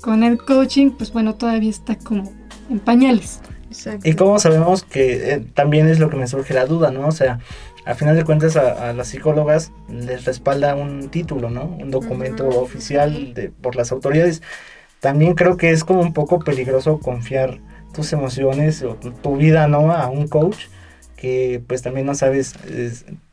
Con 0.00 0.24
el 0.24 0.38
coaching, 0.38 0.92
pues 0.92 1.12
bueno, 1.12 1.34
todavía 1.34 1.68
está 1.68 1.96
como 1.96 2.39
en 2.70 2.78
pañales. 2.78 3.40
Y 4.02 4.14
como 4.14 4.38
sabemos 4.38 4.82
que 4.82 5.32
eh, 5.32 5.44
también 5.54 5.88
es 5.88 6.00
lo 6.00 6.10
que 6.10 6.16
me 6.16 6.26
surge 6.26 6.54
la 6.54 6.66
duda, 6.66 6.90
¿no? 6.90 7.06
O 7.06 7.12
sea, 7.12 7.38
a 7.84 7.94
final 7.94 8.16
de 8.16 8.24
cuentas 8.24 8.56
a, 8.56 8.92
las 8.92 9.08
psicólogas 9.08 9.72
les 9.88 10.24
respalda 10.24 10.74
un 10.74 11.08
título, 11.08 11.50
¿no? 11.50 11.64
Un 11.64 11.90
documento 11.90 12.48
oficial 12.48 13.32
de, 13.34 13.50
por 13.50 13.76
las 13.76 13.92
autoridades. 13.92 14.42
También 14.98 15.34
creo 15.34 15.56
que 15.56 15.70
es 15.70 15.84
como 15.84 16.00
un 16.00 16.12
poco 16.12 16.40
peligroso 16.40 16.98
confiar 16.98 17.58
tus 17.94 18.12
emociones 18.12 18.82
o 18.82 18.94
tu 18.96 19.36
vida, 19.36 19.68
¿no? 19.68 19.92
A 19.92 20.08
un 20.08 20.26
coach 20.28 20.66
que 21.16 21.62
pues 21.66 21.82
también 21.82 22.06
no 22.06 22.14
sabes 22.14 22.54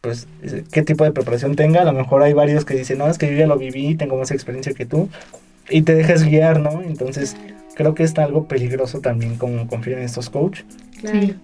pues 0.01 0.27
qué 0.71 0.81
tipo 0.83 1.03
de 1.03 1.11
preparación 1.11 1.55
tenga. 1.55 1.81
A 1.81 1.85
lo 1.85 1.93
mejor 1.93 2.21
hay 2.21 2.33
varios 2.33 2.63
que 2.63 2.75
dicen, 2.75 2.99
no, 2.99 3.09
es 3.09 3.17
que 3.17 3.29
yo 3.31 3.37
ya 3.37 3.47
lo 3.47 3.57
viví, 3.57 3.95
tengo 3.95 4.17
más 4.17 4.31
experiencia 4.31 4.73
que 4.73 4.85
tú. 4.85 5.09
Y 5.69 5.81
te 5.81 5.95
dejas 5.95 6.23
guiar, 6.23 6.59
¿no? 6.59 6.81
Entonces 6.81 7.35
creo 7.77 7.93
que 7.93 8.03
está 8.03 8.23
algo 8.23 8.47
peligroso 8.47 9.01
también 9.01 9.37
como 9.37 9.67
confiar 9.67 9.99
en 9.99 10.05
estos 10.05 10.31
coaches. 10.31 10.65
Claro. 10.99 11.35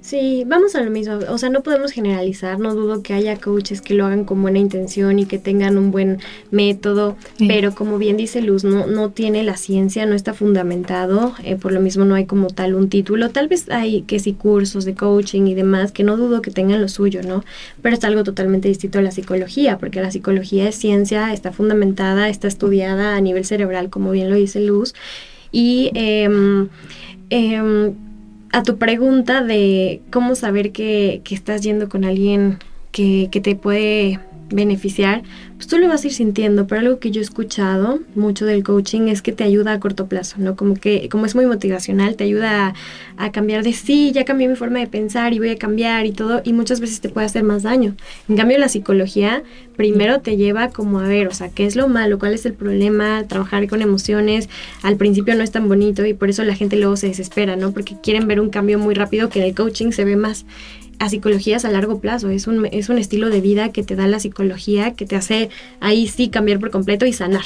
Sí. 0.00 0.44
vamos 0.46 0.74
a 0.74 0.82
lo 0.82 0.90
mismo. 0.90 1.18
O 1.28 1.36
sea, 1.36 1.50
no 1.50 1.62
podemos 1.62 1.92
generalizar. 1.92 2.58
No 2.58 2.74
dudo 2.74 3.02
que 3.02 3.12
haya 3.12 3.36
coaches 3.36 3.82
que 3.82 3.92
lo 3.92 4.06
hagan 4.06 4.24
con 4.24 4.40
buena 4.40 4.58
intención 4.58 5.18
y 5.18 5.26
que 5.26 5.38
tengan 5.38 5.76
un 5.76 5.90
buen 5.90 6.18
método. 6.50 7.16
Pero 7.46 7.74
como 7.74 7.98
bien 7.98 8.16
dice 8.16 8.40
Luz, 8.40 8.64
no, 8.64 8.86
no 8.86 9.10
tiene 9.10 9.42
la 9.42 9.58
ciencia, 9.58 10.06
no 10.06 10.14
está 10.14 10.32
fundamentado. 10.32 11.34
Eh, 11.44 11.56
por 11.56 11.72
lo 11.72 11.80
mismo 11.80 12.06
no 12.06 12.14
hay 12.14 12.24
como 12.24 12.48
tal 12.48 12.74
un 12.74 12.88
título. 12.88 13.28
Tal 13.28 13.48
vez 13.48 13.68
hay 13.68 14.00
que 14.02 14.18
sí 14.18 14.32
cursos 14.32 14.86
de 14.86 14.94
coaching 14.94 15.46
y 15.46 15.52
demás, 15.52 15.92
que 15.92 16.04
no 16.04 16.16
dudo 16.16 16.40
que 16.40 16.50
tengan 16.50 16.80
lo 16.80 16.88
suyo, 16.88 17.20
¿no? 17.22 17.44
Pero 17.82 17.96
es 17.96 18.04
algo 18.04 18.24
totalmente 18.24 18.68
distinto 18.68 18.98
a 18.98 19.02
la 19.02 19.10
psicología, 19.10 19.76
porque 19.76 20.00
la 20.00 20.10
psicología 20.10 20.68
es 20.68 20.76
ciencia, 20.76 21.34
está 21.34 21.52
fundamentada, 21.52 22.30
está 22.30 22.48
estudiada 22.48 23.14
a 23.14 23.20
nivel 23.20 23.44
cerebral, 23.44 23.90
como 23.90 24.10
bien 24.12 24.30
lo 24.30 24.36
dice 24.36 24.60
Luz. 24.60 24.94
Y 25.52 25.90
eh, 25.94 26.28
a 28.52 28.62
tu 28.62 28.78
pregunta 28.78 29.42
de 29.42 30.00
cómo 30.10 30.34
saber 30.34 30.72
que, 30.72 31.20
que 31.24 31.34
estás 31.34 31.62
yendo 31.62 31.88
con 31.88 32.04
alguien 32.04 32.58
que, 32.92 33.28
que, 33.30 33.40
te 33.40 33.54
puede 33.54 34.18
beneficiar, 34.50 35.22
pues 35.56 35.66
tú 35.66 35.78
lo 35.78 35.88
vas 35.88 36.04
a 36.04 36.06
ir 36.06 36.12
sintiendo, 36.12 36.66
pero 36.66 36.80
algo 36.80 36.98
que 36.98 37.10
yo 37.10 37.20
he 37.20 37.24
escuchado 37.24 38.00
mucho 38.14 38.46
del 38.46 38.62
coaching 38.62 39.08
es 39.08 39.20
que 39.20 39.32
te 39.32 39.42
ayuda 39.42 39.72
a 39.72 39.80
corto 39.80 40.06
plazo, 40.06 40.36
¿no? 40.38 40.54
Como 40.54 40.74
que, 40.74 41.08
como 41.08 41.26
es 41.26 41.34
muy 41.34 41.46
motivacional, 41.46 42.14
te 42.14 42.24
ayuda 42.24 42.74
a, 43.16 43.32
cambiar 43.32 43.64
de 43.64 43.72
sí, 43.72 44.12
ya 44.12 44.24
cambié 44.24 44.48
mi 44.48 44.54
forma 44.54 44.78
de 44.78 44.86
pensar 44.86 45.32
y 45.32 45.38
voy 45.38 45.50
a 45.50 45.56
cambiar 45.56 46.06
y 46.06 46.12
todo, 46.12 46.42
y 46.44 46.52
muchas 46.52 46.80
veces 46.80 47.00
te 47.00 47.08
puede 47.08 47.26
hacer 47.26 47.42
más 47.42 47.64
daño. 47.64 47.96
En 48.28 48.36
cambio, 48.36 48.58
la 48.58 48.68
psicología 48.68 49.42
primero 49.76 50.20
te 50.20 50.36
lleva 50.36 50.68
como 50.68 51.00
a 51.00 51.08
ver, 51.08 51.26
o 51.26 51.32
sea, 51.32 51.48
qué 51.48 51.66
es 51.66 51.74
lo 51.74 51.88
malo, 51.88 52.18
cuál 52.18 52.34
es 52.34 52.46
el 52.46 52.54
problema, 52.54 53.24
trabajar 53.24 53.66
con 53.66 53.82
emociones, 53.82 54.48
al 54.82 54.96
principio 54.96 55.34
no 55.34 55.42
es 55.42 55.50
tan 55.50 55.68
bonito 55.68 56.06
y 56.06 56.14
por 56.14 56.30
eso 56.30 56.44
la 56.44 56.54
gente 56.54 56.76
luego 56.76 56.96
se 56.96 57.08
desespera, 57.08 57.56
¿no? 57.56 57.72
Porque 57.72 57.96
quieren 58.00 58.28
ver 58.28 58.40
un 58.40 58.50
cambio 58.50 58.78
muy 58.78 58.94
rápido 58.94 59.28
que 59.28 59.40
en 59.40 59.46
el 59.46 59.54
coaching 59.54 59.90
se 59.90 60.04
ve 60.04 60.16
más 60.16 60.46
a 60.98 61.08
psicologías 61.08 61.64
a 61.64 61.70
largo 61.70 62.00
plazo, 62.00 62.30
es 62.30 62.46
un, 62.46 62.66
es 62.66 62.88
un 62.88 62.98
estilo 62.98 63.28
de 63.30 63.40
vida 63.40 63.70
que 63.72 63.82
te 63.82 63.96
da 63.96 64.06
la 64.06 64.20
psicología, 64.20 64.94
que 64.94 65.06
te 65.06 65.16
hace 65.16 65.50
ahí 65.80 66.08
sí 66.08 66.28
cambiar 66.28 66.58
por 66.58 66.70
completo 66.70 67.06
y 67.06 67.12
sanar. 67.12 67.44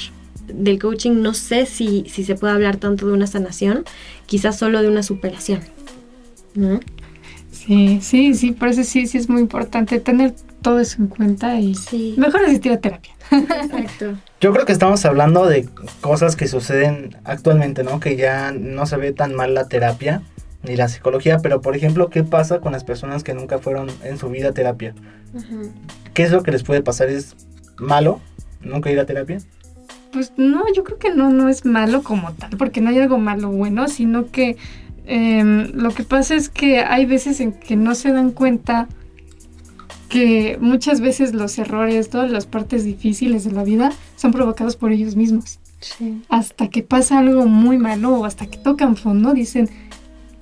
Del 0.53 0.79
coaching 0.79 1.23
no 1.23 1.35
sé 1.35 1.67
si, 1.67 2.05
si 2.09 2.25
se 2.25 2.35
puede 2.35 2.53
hablar 2.53 2.77
tanto 2.77 3.07
de 3.07 3.13
una 3.13 3.27
sanación, 3.27 3.85
quizás 4.27 4.59
solo 4.59 4.83
de 4.83 4.89
una 4.89 5.03
superación. 5.03 5.61
Sí, 7.53 8.01
sí, 8.03 8.35
sí, 8.35 8.53
por 8.53 8.69
eso 8.69 8.83
sí, 8.85 9.07
sí 9.07 9.19
es 9.19 9.29
muy 9.29 9.41
importante 9.41 10.01
tener 10.01 10.35
todo 10.63 10.81
eso 10.81 10.97
en 10.99 11.07
cuenta 11.09 11.59
y 11.61 11.75
mejor 12.17 12.45
asistir 12.45 12.73
a 12.73 12.81
terapia. 12.81 13.13
Exacto. 13.31 14.19
Yo 14.41 14.53
creo 14.53 14.67
que 14.67 14.73
estamos 14.73 15.05
hablando 15.05 15.47
de 15.47 15.69
cosas 16.01 16.37
que 16.37 16.49
suceden 16.49 17.17
actualmente, 17.25 17.85
¿no? 17.85 18.01
Que 18.01 18.17
ya 18.17 18.53
no 18.53 18.87
se 18.87 18.97
ve 18.97 19.13
tan 19.13 19.35
mal 19.35 19.55
la 19.55 19.69
terapia 19.69 20.23
ni 20.63 20.77
la 20.77 20.89
psicología, 20.89 21.39
pero 21.39 21.61
por 21.61 21.77
ejemplo, 21.77 22.11
¿qué 22.11 22.23
pasa 22.23 22.61
con 22.61 22.73
las 22.73 22.85
personas 22.85 23.25
que 23.25 23.35
nunca 23.35 23.59
fueron 23.59 23.89
en 24.05 24.19
su 24.19 24.29
vida 24.29 24.51
a 24.51 24.53
terapia? 24.53 24.95
¿Qué 26.15 26.23
es 26.23 26.31
lo 26.31 26.43
que 26.43 26.53
les 26.53 26.63
puede 26.63 26.83
pasar? 26.83 27.09
¿Es 27.09 27.35
malo 27.79 28.21
nunca 28.61 28.91
ir 28.91 29.01
a 29.01 29.07
terapia? 29.07 29.39
Pues 30.13 30.33
no, 30.37 30.65
yo 30.75 30.85
creo 30.85 30.99
que 30.99 31.15
no, 31.15 31.31
no 31.31 31.49
es 31.49 31.65
malo 31.65 32.03
como 32.03 32.33
tal, 32.33 32.51
porque 32.57 32.81
no 32.81 32.91
hay 32.91 32.99
algo 32.99 33.19
malo 33.19 33.51
bueno, 33.51 33.89
sino 33.89 34.27
que 34.31 34.57
em, 35.07 35.71
lo 35.73 35.91
que 35.91 36.03
pasa 36.03 36.35
es 36.35 36.49
que 36.49 36.81
hay 36.81 37.07
veces 37.07 37.41
en 37.41 37.53
que 37.53 37.77
no 37.77 37.95
se 37.95 38.13
dan 38.13 38.33
cuenta 38.33 38.89
que 40.09 40.59
muchas 40.61 41.01
veces 41.01 41.33
los 41.33 41.57
errores, 41.59 42.11
todas 42.11 42.31
las 42.31 42.45
partes 42.45 42.85
difíciles 42.85 43.45
de 43.45 43.53
la 43.53 43.63
vida 43.63 43.93
son 44.17 44.33
provocados 44.33 44.77
por 44.77 44.91
ellos 44.91 45.15
mismos. 45.15 45.61
Hasta 46.29 46.69
que 46.69 46.83
pasa 46.83 47.21
algo 47.21 47.47
muy 47.47 47.79
malo 47.79 48.17
o 48.17 48.25
hasta 48.27 48.47
que 48.47 48.59
tocan 48.59 48.97
fondo, 48.97 49.33
dicen, 49.33 49.71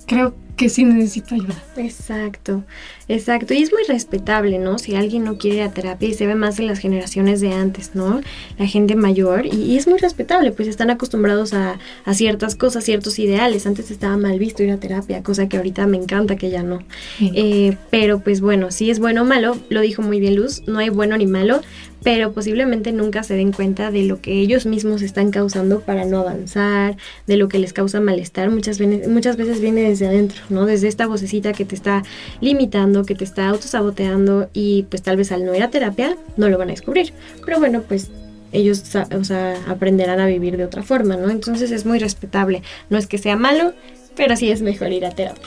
creo 0.09 0.33
que 0.57 0.67
sí 0.67 0.83
necesito 0.83 1.35
ayuda. 1.35 1.55
Exacto, 1.77 2.65
exacto. 3.07 3.53
Y 3.53 3.63
es 3.63 3.71
muy 3.71 3.83
respetable, 3.87 4.57
¿no? 4.57 4.77
Si 4.77 4.93
alguien 4.93 5.23
no 5.23 5.37
quiere 5.37 5.57
ir 5.57 5.63
a 5.63 5.71
terapia 5.71 6.09
y 6.09 6.13
se 6.13 6.27
ve 6.27 6.35
más 6.35 6.59
en 6.59 6.67
las 6.67 6.79
generaciones 6.79 7.39
de 7.39 7.53
antes, 7.53 7.91
¿no? 7.93 8.19
La 8.57 8.65
gente 8.65 8.95
mayor. 8.95 9.45
Y, 9.45 9.77
es 9.77 9.87
muy 9.87 9.99
respetable, 9.99 10.51
pues 10.51 10.67
están 10.67 10.89
acostumbrados 10.89 11.53
a, 11.53 11.79
ciertas 12.11 12.57
cosas, 12.57 12.83
ciertos 12.83 13.19
ideales. 13.19 13.65
Antes 13.67 13.89
estaba 13.89 14.17
mal 14.17 14.37
visto 14.37 14.61
ir 14.61 14.71
a 14.71 14.77
terapia, 14.77 15.23
cosa 15.23 15.47
que 15.47 15.55
ahorita 15.55 15.87
me 15.87 15.95
encanta 15.95 16.35
que 16.35 16.49
ya 16.49 16.61
no. 16.61 16.79
Eh, 17.21 17.77
pero 17.89 18.19
pues 18.19 18.41
bueno, 18.41 18.71
si 18.71 18.89
es 18.89 18.99
bueno 18.99 19.21
o 19.21 19.25
malo, 19.25 19.57
lo 19.69 19.79
dijo 19.79 20.01
muy 20.01 20.19
bien 20.19 20.35
Luz, 20.35 20.63
no 20.67 20.79
hay 20.79 20.89
bueno 20.89 21.15
ni 21.15 21.25
malo, 21.27 21.61
pero 22.03 22.31
posiblemente 22.31 22.91
nunca 22.91 23.23
se 23.23 23.35
den 23.35 23.51
cuenta 23.51 23.91
de 23.91 24.03
lo 24.03 24.21
que 24.21 24.39
ellos 24.39 24.65
mismos 24.65 25.01
están 25.01 25.31
causando 25.31 25.81
para 25.81 26.05
no 26.05 26.19
avanzar, 26.19 26.97
de 27.27 27.37
lo 27.37 27.49
que 27.49 27.59
les 27.59 27.73
causa 27.73 27.99
malestar, 27.99 28.49
muchas 28.49 28.79
veces, 28.79 29.07
muchas 29.07 29.37
veces 29.37 29.61
viene 29.61 29.81
desde 29.81 30.07
adentro, 30.07 30.41
¿no? 30.49 30.65
Desde 30.65 30.87
esta 30.87 31.07
vocecita 31.07 31.53
que 31.53 31.65
te 31.65 31.75
está 31.75 32.03
limitando, 32.41 33.03
que 33.03 33.15
te 33.15 33.23
está 33.23 33.49
autosaboteando 33.49 34.49
y 34.53 34.83
pues 34.89 35.01
tal 35.01 35.17
vez 35.17 35.31
al 35.31 35.45
no 35.45 35.55
ir 35.55 35.63
a 35.63 35.69
terapia 35.69 36.15
no 36.37 36.49
lo 36.49 36.57
van 36.57 36.69
a 36.69 36.71
descubrir. 36.71 37.13
Pero 37.45 37.59
bueno, 37.59 37.83
pues 37.87 38.09
ellos 38.51 38.83
o 38.95 39.23
sea, 39.23 39.57
aprenderán 39.67 40.19
a 40.19 40.25
vivir 40.25 40.57
de 40.57 40.65
otra 40.65 40.83
forma, 40.83 41.15
¿no? 41.17 41.29
Entonces 41.29 41.71
es 41.71 41.85
muy 41.85 41.99
respetable. 41.99 42.63
No 42.89 42.97
es 42.97 43.07
que 43.07 43.17
sea 43.17 43.35
malo, 43.35 43.73
pero 44.15 44.35
sí 44.35 44.51
es 44.51 44.61
mejor 44.61 44.91
ir 44.91 45.05
a 45.05 45.11
terapia. 45.11 45.43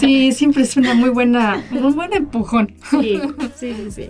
Sí, 0.00 0.32
siempre 0.32 0.62
es 0.64 0.76
una 0.76 0.94
muy 0.94 1.10
buena, 1.10 1.62
un 1.72 1.94
buen 1.94 2.12
empujón. 2.12 2.74
Sí, 2.90 3.20
sí, 3.56 3.74
sí, 3.74 3.90
sí. 3.90 4.08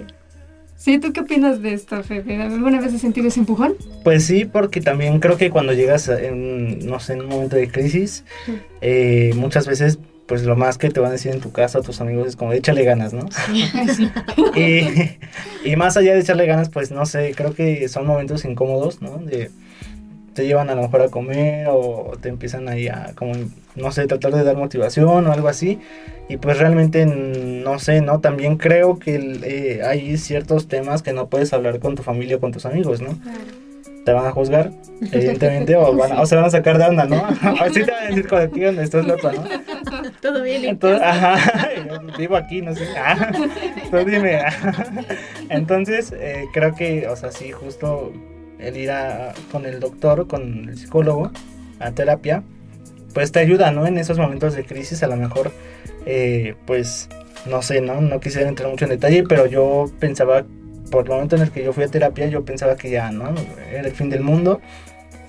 Sí, 0.85 0.99
¿tú 0.99 1.15
qué 1.15 1.21
opinas 1.21 1.63
de 1.63 1.73
esto, 1.73 2.03
Fede? 2.03 2.43
¿Alguna 2.43 2.79
vez 2.79 2.93
has 2.93 3.01
sentido 3.01 3.29
ese 3.29 3.41
empujón? 3.41 3.75
Pues 4.03 4.27
sí, 4.27 4.45
porque 4.45 4.83
también 4.83 5.19
creo 5.19 5.39
que 5.39 5.49
cuando 5.49 5.73
llegas 5.73 6.11
en, 6.11 6.85
no 6.85 7.01
sé, 7.01 7.15
en 7.15 7.23
un 7.23 7.29
momento 7.29 7.57
de 7.57 7.71
crisis, 7.71 8.23
eh, 8.83 9.33
muchas 9.35 9.67
veces 9.67 9.99
pues 10.27 10.43
lo 10.45 10.57
más 10.57 10.77
que 10.77 10.91
te 10.91 11.01
van 11.01 11.09
a 11.09 11.13
decir 11.13 11.33
en 11.33 11.41
tu 11.41 11.53
casa 11.53 11.81
tus 11.81 12.03
amigos 12.03 12.29
es 12.29 12.37
como 12.37 12.53
échale 12.53 12.85
ganas, 12.85 13.15
¿no? 13.15 13.27
Sí. 13.47 14.11
y, 15.65 15.71
y, 15.71 15.77
más 15.77 15.97
allá 15.97 16.13
de 16.13 16.21
echarle 16.21 16.45
ganas, 16.45 16.69
pues 16.69 16.91
no 16.91 17.07
sé, 17.07 17.33
creo 17.35 17.55
que 17.55 17.89
son 17.89 18.07
momentos 18.07 18.45
incómodos, 18.45 19.01
¿no? 19.01 19.17
De, 19.17 19.51
te 20.35 20.47
llevan 20.47 20.71
a 20.71 20.75
lo 20.75 20.83
mejor 20.83 21.03
a 21.03 21.09
comer 21.09 21.69
o 21.71 22.13
te 22.21 22.29
empiezan 22.29 22.69
ahí 22.69 22.89
a 22.89 23.13
como 23.15 23.33
no 23.75 23.93
sé 23.93 24.07
tratar 24.07 24.33
de 24.35 24.45
dar 24.45 24.57
motivación 24.57 25.27
o 25.27 25.33
algo 25.33 25.49
así. 25.49 25.79
Y 26.29 26.37
pues 26.39 26.59
realmente 26.59 27.07
no 27.07 27.79
sé 27.79 28.01
no 28.01 28.21
también 28.21 28.57
creo 28.57 28.99
que 28.99 29.17
eh, 29.43 29.83
hay 29.85 30.17
ciertos 30.19 30.69
temas 30.69 31.03
que 31.03 31.13
no 31.13 31.29
puedes 31.29 31.53
hablar 31.53 31.81
con 31.81 31.95
tu 31.95 32.03
familia 32.03 32.37
o 32.37 32.41
con 32.41 32.53
tus 32.53 32.67
amigos 32.67 33.01
no 33.01 33.19
te 34.05 34.13
van 34.13 34.27
a 34.27 34.31
juzgar 34.33 34.71
evidentemente 35.13 35.77
o, 35.77 35.95
van 35.95 36.13
o 36.13 36.27
se 36.27 36.37
van 36.37 36.45
a 36.45 36.51
sacar 36.51 36.79
de 36.79 36.85
onda 36.85 37.07
no 37.07 37.17
así 37.61 37.85
te 37.85 37.91
van 37.91 38.05
a 38.05 38.07
decir 38.09 38.29
colectivo 38.29 38.69
estás 38.69 39.07
loco 39.07 39.33
no 39.33 39.43
todo 40.21 40.43
bien 40.43 40.65
entonces 40.65 41.03
ajá 41.03 41.69
vivo 42.19 42.37
aquí 42.37 42.63
no 42.63 42.75
sé 42.75 42.87
ah, 42.97 43.33
entonces 43.83 44.13
dime 44.13 44.43
entonces 45.49 46.13
eh, 46.17 46.45
creo 46.53 46.75
que 46.75 47.09
o 47.09 47.17
sea 47.17 47.33
sí 47.33 47.51
justo 47.51 48.13
el 48.67 48.77
ir 48.77 48.91
con 49.51 49.67
el 49.67 49.81
doctor, 49.81 50.27
con 50.27 50.69
el 50.69 50.79
psicólogo, 50.79 51.31
a 51.79 51.91
terapia, 51.93 52.43
pues 53.13 53.33
te 53.33 53.39
ayuda, 53.39 53.71
¿no? 53.71 53.87
En 53.87 53.99
esos 53.99 54.19
momentos 54.19 54.55
de 54.55 54.65
crisis, 54.65 55.03
a 55.03 55.07
lo 55.07 55.17
mejor, 55.17 55.53
eh, 56.07 56.55
pues, 56.67 57.09
no 57.47 57.63
sé, 57.63 57.81
¿no? 57.81 58.01
No 58.01 58.21
quisiera 58.21 58.49
entrar 58.49 58.69
mucho 58.69 58.85
en 58.85 58.91
detalle, 58.91 59.25
pero 59.25 59.47
yo 59.47 59.87
pensaba, 60.01 60.45
por 60.91 61.05
el 61.05 61.13
momento 61.13 61.37
en 61.37 61.43
el 61.43 61.51
que 61.51 61.65
yo 61.65 61.73
fui 61.73 61.85
a 61.85 61.89
terapia, 61.89 62.27
yo 62.27 62.45
pensaba 62.45 62.77
que 62.77 62.91
ya, 62.91 63.11
¿no? 63.11 63.35
Era 63.73 63.89
el 63.89 63.95
fin 63.95 64.11
del 64.11 64.23
mundo. 64.23 64.61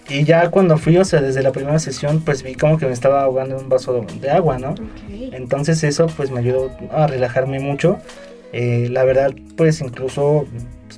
Y 0.07 0.23
ya 0.23 0.51
cuando 0.51 0.77
fui, 0.77 0.97
o 0.97 1.05
sea, 1.05 1.21
desde 1.21 1.41
la 1.41 1.51
primera 1.51 1.79
sesión, 1.79 2.21
pues 2.21 2.43
vi 2.43 2.53
como 2.53 2.77
que 2.77 2.85
me 2.85 2.93
estaba 2.93 3.23
ahogando 3.23 3.57
en 3.57 3.63
un 3.63 3.69
vaso 3.69 4.05
de 4.21 4.29
agua, 4.29 4.59
¿no? 4.59 4.75
Entonces 5.09 5.83
eso 5.83 6.05
pues 6.15 6.29
me 6.29 6.39
ayudó 6.39 6.69
a 6.91 7.07
relajarme 7.07 7.59
mucho. 7.59 7.97
Eh, 8.53 8.87
la 8.91 9.03
verdad, 9.03 9.33
pues 9.57 9.81
incluso 9.81 10.45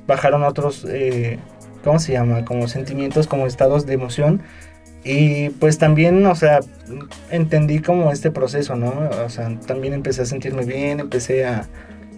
bajaron 0.05 0.43
otros 0.43 0.85
eh, 0.89 1.39
¿cómo 1.83 1.99
se 1.99 2.13
llama? 2.13 2.45
Como 2.45 2.67
sentimientos, 2.67 3.27
como 3.27 3.47
estados 3.47 3.85
de 3.85 3.93
emoción. 3.93 4.41
Y 5.03 5.49
pues 5.51 5.77
también, 5.77 6.25
o 6.25 6.35
sea, 6.35 6.59
entendí 7.31 7.79
como 7.79 8.11
este 8.11 8.31
proceso, 8.31 8.75
¿no? 8.75 9.09
O 9.25 9.29
sea, 9.29 9.57
también 9.65 9.93
empecé 9.93 10.23
a 10.23 10.25
sentirme 10.25 10.65
bien, 10.65 10.99
empecé 10.99 11.45
a, 11.45 11.65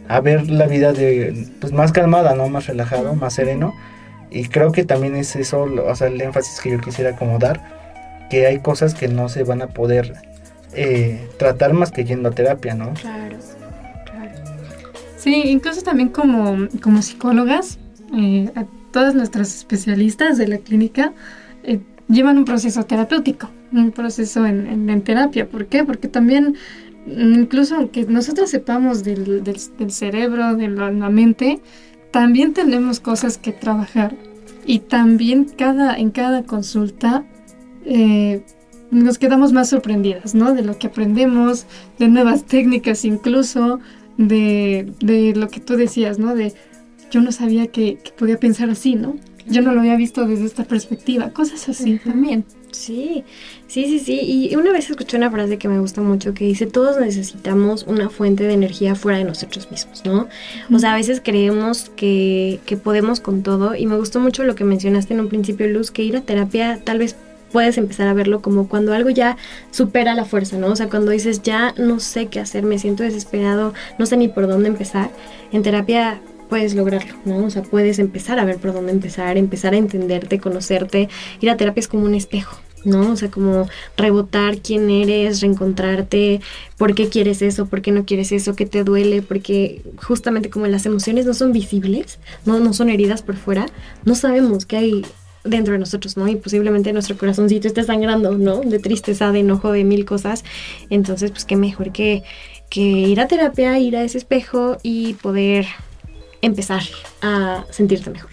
a 0.08 0.22
ver 0.22 0.50
la 0.50 0.66
vida 0.66 0.92
de, 0.92 1.48
pues 1.62 1.72
más 1.72 1.92
calmada, 1.92 2.34
¿no? 2.34 2.50
Más 2.50 2.66
relajado, 2.66 3.14
más 3.14 3.34
sereno. 3.34 3.76
Y 4.32 4.46
creo 4.46 4.72
que 4.72 4.84
también 4.84 5.16
es 5.16 5.36
eso, 5.36 5.64
o 5.64 5.96
sea, 5.96 6.08
el 6.08 6.20
énfasis 6.20 6.60
que 6.62 6.72
yo 6.72 6.80
quisiera 6.80 7.16
como 7.16 7.40
dar, 7.40 7.62
que 8.30 8.48
hay 8.48 8.60
cosas 8.60 8.94
que 8.94 9.08
no 9.08 9.30
se 9.30 9.44
van 9.44 9.62
a 9.62 9.68
poder 9.68 10.14
eh, 10.74 11.28
tratar 11.38 11.74
más 11.74 11.92
que 11.92 12.06
yendo 12.06 12.30
a 12.30 12.32
terapia, 12.32 12.76
¿no? 12.76 12.94
Claro, 12.94 13.38
claro. 14.06 14.32
Sí, 15.18 15.44
incluso 15.46 15.82
también 15.82 16.10
como, 16.10 16.68
como 16.82 17.02
psicólogas, 17.02 17.80
eh, 18.16 18.50
todas 18.92 19.16
nuestras 19.16 19.56
especialistas 19.56 20.38
de 20.38 20.48
la 20.48 20.58
clínica 20.58 21.14
eh, 21.64 21.80
llevan 22.08 22.38
un 22.38 22.46
proceso 22.46 22.84
terapéutico, 22.84 23.50
un 23.72 23.92
proceso 23.92 24.46
en, 24.46 25.02
terapia. 25.04 25.48
¿Por 25.48 25.68
qué? 25.68 25.84
Porque 25.84 26.08
también 26.08 26.56
incluso 27.08 27.76
aunque 27.76 28.06
nosotros 28.06 28.50
sepamos 28.50 29.04
del, 29.04 29.44
del, 29.44 29.92
cerebro, 29.92 30.56
de 30.56 30.68
la, 30.68 31.10
mente, 31.10 31.60
también 32.12 32.54
tenemos 32.54 33.00
cosas 33.00 33.38
que 33.38 33.52
trabajar. 33.52 34.16
Y 34.66 34.80
también 34.80 35.46
cada, 35.46 35.96
en 35.96 36.12
cada 36.12 36.44
consulta 36.44 37.26
eh, 37.86 38.44
nos 38.92 39.18
quedamos 39.18 39.54
más 39.54 39.70
sorprendidas, 39.70 40.36
¿no? 40.36 40.54
De 40.54 40.64
lo 40.64 40.78
que 40.78 40.88
aprendemos, 40.88 41.66
de 41.98 42.08
nuevas 42.08 42.44
técnicas 42.46 43.06
incluso, 43.06 43.80
de, 44.18 44.92
de 45.00 45.34
lo 45.36 45.48
que 45.48 45.60
tú 45.60 45.76
decías, 45.76 46.20
¿no? 46.20 46.36
De 46.36 46.54
yo 47.10 47.22
no 47.22 47.32
sabía 47.32 47.68
que, 47.68 47.98
que 47.98 48.12
podía 48.12 48.38
pensar 48.38 48.70
así, 48.70 48.96
¿no? 48.96 49.16
Yo 49.46 49.62
no 49.62 49.74
lo 49.74 49.80
había 49.80 49.96
visto 49.96 50.26
desde 50.28 50.46
esta 50.46 50.64
perspectiva, 50.64 51.32
cosas 51.32 51.68
así 51.70 51.98
también. 51.98 52.46
Sí, 52.72 53.24
sí, 53.68 53.86
sí, 53.86 54.00
sí. 54.00 54.20
Y 54.22 54.56
una 54.56 54.72
vez 54.72 54.90
escuché 54.90 55.18
una 55.18 55.32
frase 55.32 55.58
que 55.58 55.68
me 55.68 55.80
gusta 55.80 56.02
mucho 56.02 56.36
que 56.36 56.46
dice, 56.46 56.68
todos 56.68 57.00
necesitamos 57.00 57.84
una 57.88 58.10
fuente 58.10 58.44
de 58.44 58.54
energía 58.54 58.94
fuera 58.94 59.18
de 59.18 59.24
nosotros 59.24 59.72
mismos, 59.72 60.04
¿no? 60.06 60.28
O 60.72 60.78
sea, 60.78 60.94
a 60.94 60.96
veces 60.96 61.22
creemos 61.24 61.90
que, 61.96 62.60
que 62.66 62.78
podemos 62.78 63.22
con 63.22 63.42
todo 63.42 63.76
y 63.76 63.88
me 63.88 63.98
gustó 63.98 64.20
mucho 64.20 64.44
lo 64.44 64.54
que 64.54 64.64
mencionaste 64.64 65.16
en 65.16 65.22
un 65.22 65.30
principio, 65.30 65.68
Luz, 65.68 65.90
que 65.90 66.04
ir 66.04 66.16
a 66.16 66.22
terapia 66.22 66.80
tal 66.84 67.00
vez 67.00 67.16
puedes 67.52 67.80
empezar 67.80 68.08
a 68.08 68.14
verlo 68.14 68.44
como 68.44 68.68
cuando 68.68 68.94
algo 68.94 69.10
ya 69.10 69.38
supera 69.72 70.14
la 70.14 70.26
fuerza, 70.26 70.58
¿no? 70.58 70.68
O 70.68 70.76
sea, 70.76 70.90
cuando 70.90 71.12
dices, 71.12 71.42
ya 71.42 71.74
no 71.78 72.00
sé 72.00 72.28
qué 72.28 72.40
hacer, 72.40 72.64
me 72.64 72.78
siento 72.78 73.02
desesperado, 73.02 73.74
no 73.98 74.06
sé 74.06 74.18
ni 74.18 74.28
por 74.28 74.48
dónde 74.48 74.68
empezar. 74.68 75.10
En 75.52 75.64
terapia 75.64 76.22
puedes 76.50 76.74
lograrlo, 76.74 77.14
¿no? 77.26 77.46
O 77.46 77.50
sea, 77.50 77.62
puedes 77.62 78.00
empezar 78.00 78.40
a 78.40 78.46
ver 78.46 78.58
por 78.58 78.74
dónde 78.74 78.92
empezar, 78.92 79.38
empezar 79.38 79.74
a 79.74 79.78
entenderte, 79.78 80.40
conocerte. 80.40 81.08
Ir 81.40 81.50
a 81.50 81.58
terapia 81.58 81.80
es 81.80 81.88
como 81.88 82.06
un 82.06 82.16
espejo, 82.16 82.58
¿no? 82.84 83.12
O 83.12 83.16
sea, 83.16 83.30
como 83.30 83.70
rebotar 83.96 84.58
quién 84.58 84.90
eres, 84.90 85.42
reencontrarte, 85.42 86.42
por 86.78 86.96
qué 86.96 87.08
quieres 87.08 87.42
eso, 87.42 87.68
por 87.68 87.82
qué 87.82 87.92
no 87.92 88.06
quieres 88.06 88.32
eso, 88.32 88.56
qué 88.56 88.66
te 88.66 88.84
duele, 88.84 89.22
porque 89.22 89.84
justamente 90.02 90.50
como 90.50 90.66
las 90.68 90.86
emociones 90.86 91.26
no 91.26 91.36
son 91.36 91.54
visibles, 91.54 92.20
no, 92.46 92.60
no 92.60 92.74
son 92.74 92.90
heridas 92.90 93.22
por 93.22 93.36
fuera, 93.36 93.68
no 94.04 94.16
sabemos 94.16 94.66
qué 94.66 94.78
hay 94.78 95.06
dentro 95.44 95.74
de 95.74 95.80
nosotros, 95.80 96.18
¿no? 96.18 96.28
Y 96.28 96.36
posiblemente 96.36 96.92
nuestro 96.94 97.18
corazoncito 97.18 97.68
esté 97.68 97.84
sangrando, 97.84 98.38
¿no? 98.38 98.62
De 98.62 98.80
tristeza, 98.80 99.32
de 99.32 99.40
enojo, 99.40 99.72
de 99.72 99.84
mil 99.84 100.04
cosas. 100.04 100.44
Entonces, 100.90 101.32
pues 101.32 101.46
qué 101.46 101.56
mejor 101.56 101.92
que, 101.92 102.24
que 102.70 102.82
ir 102.82 103.22
a 103.22 103.28
terapia, 103.28 103.78
ir 103.80 103.96
a 103.96 104.04
ese 104.04 104.18
espejo 104.18 104.78
y 104.84 105.14
poder 105.14 105.68
empezar 106.42 106.82
a 107.22 107.66
sentirte 107.70 108.10
mejor. 108.10 108.32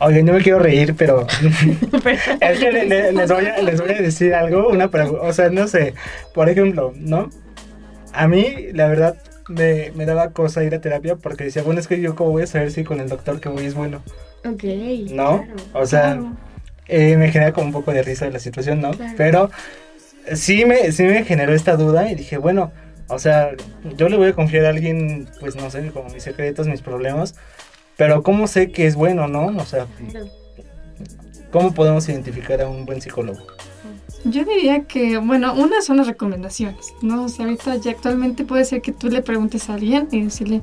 Oye, 0.00 0.22
no 0.22 0.32
me 0.32 0.40
quiero 0.40 0.58
reír, 0.58 0.94
pero 0.96 1.26
es 2.40 2.58
que 2.58 2.72
les, 2.72 3.80
voy 3.80 3.90
a, 3.90 4.00
decir 4.00 4.34
algo, 4.34 4.68
una 4.68 4.86
o 4.86 5.32
sea, 5.32 5.50
no 5.50 5.68
sé, 5.68 5.94
por 6.32 6.48
ejemplo, 6.48 6.94
¿no? 6.96 7.28
A 8.12 8.26
mí, 8.26 8.68
la 8.72 8.88
verdad, 8.88 9.16
me, 9.48 9.92
me, 9.94 10.06
daba 10.06 10.30
cosa 10.30 10.64
ir 10.64 10.74
a 10.74 10.80
terapia 10.80 11.16
porque 11.16 11.44
decía, 11.44 11.62
bueno, 11.62 11.80
es 11.80 11.86
que 11.86 12.00
yo 12.00 12.14
cómo 12.16 12.30
voy 12.30 12.44
a 12.44 12.46
saber 12.46 12.72
si 12.72 12.82
con 12.82 12.98
el 12.98 13.08
doctor 13.08 13.40
que 13.40 13.50
voy 13.50 13.66
es 13.66 13.74
bueno. 13.74 14.02
Ok. 14.44 14.64
¿No? 15.10 15.46
o 15.74 15.86
sea, 15.86 16.18
eh, 16.88 17.16
me 17.16 17.30
genera 17.30 17.52
como 17.52 17.66
un 17.66 17.72
poco 17.72 17.92
de 17.92 18.02
risa 18.02 18.24
de 18.24 18.32
la 18.32 18.38
situación, 18.38 18.80
¿no? 18.80 18.92
Pero 19.16 19.50
sí 20.34 20.64
me, 20.64 20.92
sí 20.92 21.02
me 21.04 21.24
generó 21.24 21.54
esta 21.54 21.76
duda 21.76 22.10
y 22.10 22.14
dije, 22.14 22.38
bueno, 22.38 22.72
o 23.10 23.18
sea, 23.18 23.50
yo 23.96 24.08
le 24.08 24.16
voy 24.16 24.28
a 24.28 24.34
confiar 24.34 24.66
a 24.66 24.70
alguien, 24.70 25.28
pues 25.40 25.56
no 25.56 25.70
sé, 25.70 25.90
como 25.90 26.08
mis 26.10 26.22
secretos, 26.22 26.66
mis 26.66 26.80
problemas, 26.80 27.34
pero 27.96 28.22
¿cómo 28.22 28.46
sé 28.46 28.70
que 28.70 28.86
es 28.86 28.94
bueno, 28.94 29.28
no? 29.28 29.46
O 29.46 29.66
sea, 29.66 29.86
¿cómo 31.50 31.74
podemos 31.74 32.08
identificar 32.08 32.62
a 32.62 32.68
un 32.68 32.86
buen 32.86 33.00
psicólogo? 33.00 33.40
Yo 34.24 34.44
diría 34.44 34.84
que, 34.84 35.18
bueno, 35.18 35.54
una 35.54 35.80
son 35.82 35.96
las 35.96 36.06
recomendaciones, 36.06 36.92
¿no? 37.02 37.24
O 37.24 37.28
sea, 37.28 37.46
ahorita 37.46 37.76
ya 37.76 37.92
actualmente 37.92 38.44
puede 38.44 38.64
ser 38.64 38.82
que 38.82 38.92
tú 38.92 39.08
le 39.08 39.22
preguntes 39.22 39.70
a 39.70 39.74
alguien 39.74 40.08
y 40.12 40.22
decirle, 40.22 40.62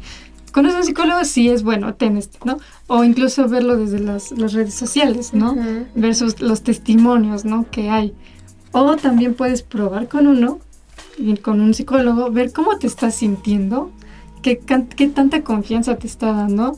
¿conoces 0.51 0.75
a 0.75 0.79
un 0.79 0.85
psicólogo? 0.85 1.25
Sí, 1.25 1.49
es 1.49 1.63
bueno, 1.63 1.95
ten 1.95 2.17
este, 2.17 2.37
¿no? 2.45 2.59
O 2.85 3.03
incluso 3.03 3.47
verlo 3.47 3.75
desde 3.77 3.99
las, 3.99 4.29
redes 4.31 4.75
sociales, 4.75 5.33
¿no? 5.33 5.55
Versus 5.95 6.39
los 6.39 6.61
testimonios, 6.61 7.45
¿no? 7.45 7.65
Que 7.69 7.89
hay. 7.89 8.13
O 8.71 8.95
también 8.95 9.33
puedes 9.33 9.63
probar 9.63 10.07
con 10.07 10.27
uno 10.27 10.59
con 11.41 11.61
un 11.61 11.73
psicólogo, 11.73 12.31
ver 12.31 12.51
cómo 12.53 12.77
te 12.77 12.87
estás 12.87 13.15
sintiendo, 13.15 13.91
qué, 14.41 14.59
qué 14.59 15.07
tanta 15.07 15.43
confianza 15.43 15.97
te 15.97 16.07
está 16.07 16.31
dando 16.33 16.77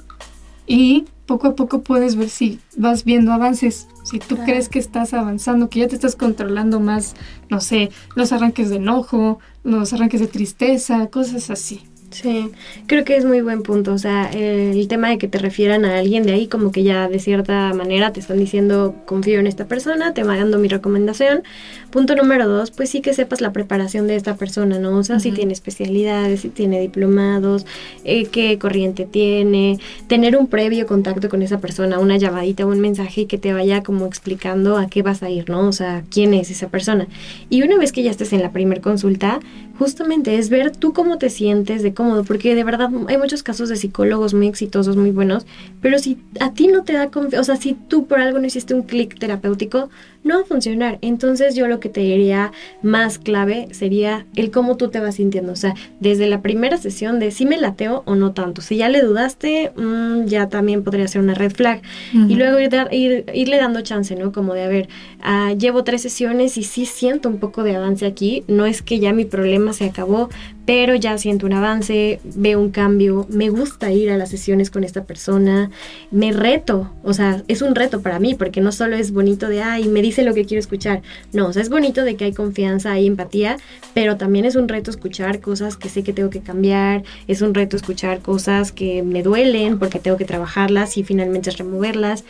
y 0.66 1.06
poco 1.26 1.48
a 1.48 1.56
poco 1.56 1.82
puedes 1.82 2.16
ver 2.16 2.30
si 2.30 2.60
vas 2.76 3.04
viendo 3.04 3.32
avances, 3.32 3.88
si 4.04 4.18
tú 4.18 4.38
crees 4.38 4.70
que 4.70 4.80
estás 4.80 5.14
avanzando, 5.14 5.70
que 5.70 5.80
ya 5.80 5.88
te 5.88 5.96
estás 5.96 6.16
controlando 6.16 6.80
más, 6.80 7.16
no 7.50 7.62
sé, 7.62 7.92
los 8.16 8.32
arranques 8.32 8.70
de 8.70 8.78
enojo, 8.78 9.40
los 9.64 9.94
arranques 9.94 10.22
de 10.22 10.28
tristeza, 10.28 11.08
cosas 11.08 11.50
así. 11.52 11.84
Sí, 12.12 12.50
creo 12.88 13.06
que 13.06 13.16
es 13.18 13.26
muy 13.26 13.42
buen 13.42 13.62
punto. 13.62 13.94
O 13.94 13.98
sea, 13.98 14.30
el 14.32 14.88
tema 14.88 15.10
de 15.10 15.18
que 15.18 15.28
te 15.28 15.38
refieran 15.38 15.86
a 15.86 16.00
alguien 16.00 16.24
de 16.24 16.34
ahí, 16.34 16.48
como 16.48 16.72
que 16.72 16.84
ya 16.84 17.08
de 17.08 17.20
cierta 17.20 17.74
manera 17.74 18.12
te 18.14 18.20
están 18.20 18.38
diciendo, 18.38 18.96
confío 19.06 19.40
en 19.40 19.48
esta 19.48 19.66
persona, 19.66 20.14
te 20.14 20.24
va 20.24 20.36
dando 20.36 20.58
mi 20.58 20.68
recomendación. 20.68 21.44
Punto 21.92 22.16
número 22.16 22.48
dos, 22.48 22.72
pues 22.72 22.90
sí 22.90 23.02
que 23.02 23.14
sepas 23.14 23.42
la 23.42 23.52
preparación 23.52 24.08
de 24.08 24.16
esta 24.16 24.36
persona, 24.36 24.80
¿no? 24.80 24.98
O 24.98 25.04
sea, 25.04 25.20
si 25.20 25.32
tiene 25.32 25.54
especialidades, 25.54 26.42
si 26.42 26.50
tiene 26.50 26.80
diplomados, 26.80 27.66
eh, 28.04 28.26
qué 28.26 28.60
corriente 28.60 29.06
tiene, 29.06 29.80
tener 30.08 30.38
un 30.38 30.48
previo 30.48 30.86
contacto 30.86 31.30
con 31.30 31.42
esa 31.42 31.60
persona, 31.60 32.00
una 32.00 32.18
llamadita 32.18 32.66
o 32.66 32.70
un 32.70 32.80
mensaje 32.80 33.26
que 33.26 33.38
te 33.38 33.54
vaya 33.54 33.82
como 33.82 34.06
explicando 34.06 34.78
a 34.78 34.88
qué 34.88 35.02
vas 35.02 35.24
a 35.24 35.30
ir, 35.30 35.50
¿no? 35.50 35.68
O 35.68 35.72
sea, 35.72 36.04
quién 36.12 36.34
es 36.34 36.52
esa 36.52 36.70
persona. 36.70 37.08
Y 37.50 37.64
una 37.64 37.78
vez 37.78 37.92
que 37.92 38.04
ya 38.04 38.12
estés 38.12 38.34
en 38.34 38.44
la 38.44 38.52
primer 38.52 38.82
consulta, 38.82 39.40
justamente 39.80 40.38
es 40.38 40.50
ver 40.50 40.76
tú 40.76 40.94
cómo 40.94 41.18
te 41.18 41.30
sientes 41.30 41.82
de 41.82 41.94
cómodo, 42.00 42.24
porque 42.24 42.56
de 42.56 42.64
verdad 42.64 42.90
hay 43.10 43.18
muchos 43.18 43.44
casos 43.44 43.68
de 43.68 43.76
psicólogos 43.76 44.34
muy 44.34 44.48
exitosos, 44.48 44.96
muy 44.96 45.12
buenos, 45.12 45.46
pero 45.82 46.00
si 46.00 46.18
a 46.40 46.54
ti 46.54 46.68
no 46.68 46.84
te 46.86 46.94
da 46.94 47.12
confianza, 47.12 47.42
o 47.42 47.44
sea, 47.44 47.58
si 47.58 47.74
tú 47.74 48.06
por 48.06 48.22
algo 48.22 48.40
no 48.40 48.46
hiciste 48.46 48.74
un 48.74 48.84
clic 48.84 49.20
terapéutico, 49.20 49.90
no 50.24 50.36
va 50.36 50.42
a 50.42 50.46
funcionar. 50.46 50.98
Entonces 51.02 51.56
yo 51.56 51.68
lo 51.68 51.80
que 51.80 51.90
te 51.90 52.02
diría 52.02 52.52
más 52.82 53.18
clave 53.18 53.68
sería 53.72 54.26
el 54.36 54.52
cómo 54.52 54.78
tú 54.78 54.90
te 54.90 55.00
vas 55.00 55.16
sintiendo. 55.16 55.54
O 55.54 55.56
sea, 55.56 55.74
desde 56.00 56.28
la 56.28 56.42
primera 56.42 56.78
sesión 56.78 57.20
de 57.20 57.32
si 57.32 57.46
me 57.46 57.58
lateo 57.58 58.04
o 58.06 58.16
no 58.16 58.34
tanto. 58.34 58.62
Si 58.62 58.78
ya 58.78 58.90
le 58.90 59.02
dudaste, 59.02 59.72
mm, 59.76 60.26
ya 60.26 60.50
también 60.50 60.84
podría 60.84 61.08
ser 61.08 61.22
una 61.22 61.34
red 61.34 61.52
flag. 61.52 61.82
Y 62.14 62.36
luego 62.36 62.60
ir, 62.60 63.26
irle 63.34 63.58
dando 63.58 63.82
chance, 63.82 64.16
¿no? 64.16 64.32
Como 64.32 64.54
de, 64.54 64.64
a 64.64 64.68
ver, 64.68 64.90
ah, 65.22 65.54
llevo 65.58 65.84
tres 65.84 66.02
sesiones 66.02 66.58
y 66.58 66.64
sí 66.64 66.86
siento 66.86 67.30
un 67.30 67.40
poco 67.40 67.64
de 67.64 67.76
avance 67.76 68.06
aquí. 68.06 68.44
No 68.48 68.66
es 68.66 68.82
que 68.82 69.00
ya 69.00 69.14
mi 69.14 69.26
problema 69.26 69.74
se 69.74 69.86
acabó, 69.86 70.30
pero 70.70 70.94
ya 70.94 71.18
siento 71.18 71.48
un 71.48 71.54
avance, 71.54 72.20
veo 72.24 72.60
un 72.60 72.70
cambio, 72.70 73.26
me 73.28 73.50
gusta 73.50 73.92
ir 73.92 74.12
a 74.12 74.18
las 74.18 74.30
sesiones 74.30 74.70
con 74.70 74.84
esta 74.84 75.04
persona, 75.04 75.72
me 76.12 76.32
reto, 76.32 76.92
o 77.02 77.12
sea, 77.12 77.42
es 77.48 77.64
un 77.64 77.74
reto 77.74 78.04
para 78.04 78.20
mí, 78.20 78.36
porque 78.36 78.62
no 78.62 78.72
solo 78.72 78.96
es 78.96 79.12
bonito 79.12 79.50
de, 79.50 79.64
ay, 79.64 79.88
me 79.88 80.04
dice 80.04 80.22
lo 80.22 80.36
que 80.36 80.46
quiero 80.46 80.60
escuchar, 80.60 81.02
no, 81.34 81.48
o 81.48 81.54
sea, 81.54 81.64
es 81.64 81.70
bonito 81.70 82.04
de 82.04 82.16
que 82.16 82.26
hay 82.26 82.34
confianza, 82.34 82.92
hay 82.92 83.08
empatía, 83.08 83.58
pero 83.96 84.18
también 84.18 84.46
es 84.46 84.56
un 84.56 84.68
reto 84.68 84.92
escuchar 84.92 85.40
cosas 85.40 85.76
que 85.76 85.90
sé 85.90 86.04
que 86.04 86.14
tengo 86.14 86.30
que 86.30 86.42
cambiar, 86.42 87.02
es 87.28 87.42
un 87.42 87.56
reto 87.56 87.76
escuchar 87.76 88.20
cosas 88.20 88.72
que 88.72 89.02
me 89.02 89.24
duelen 89.24 89.80
porque 89.80 89.98
tengo 89.98 90.18
que 90.18 90.26
trabajarlas 90.26 90.98
y 90.98 91.04
finalmente 91.04 91.50
removerlas. 91.50 92.26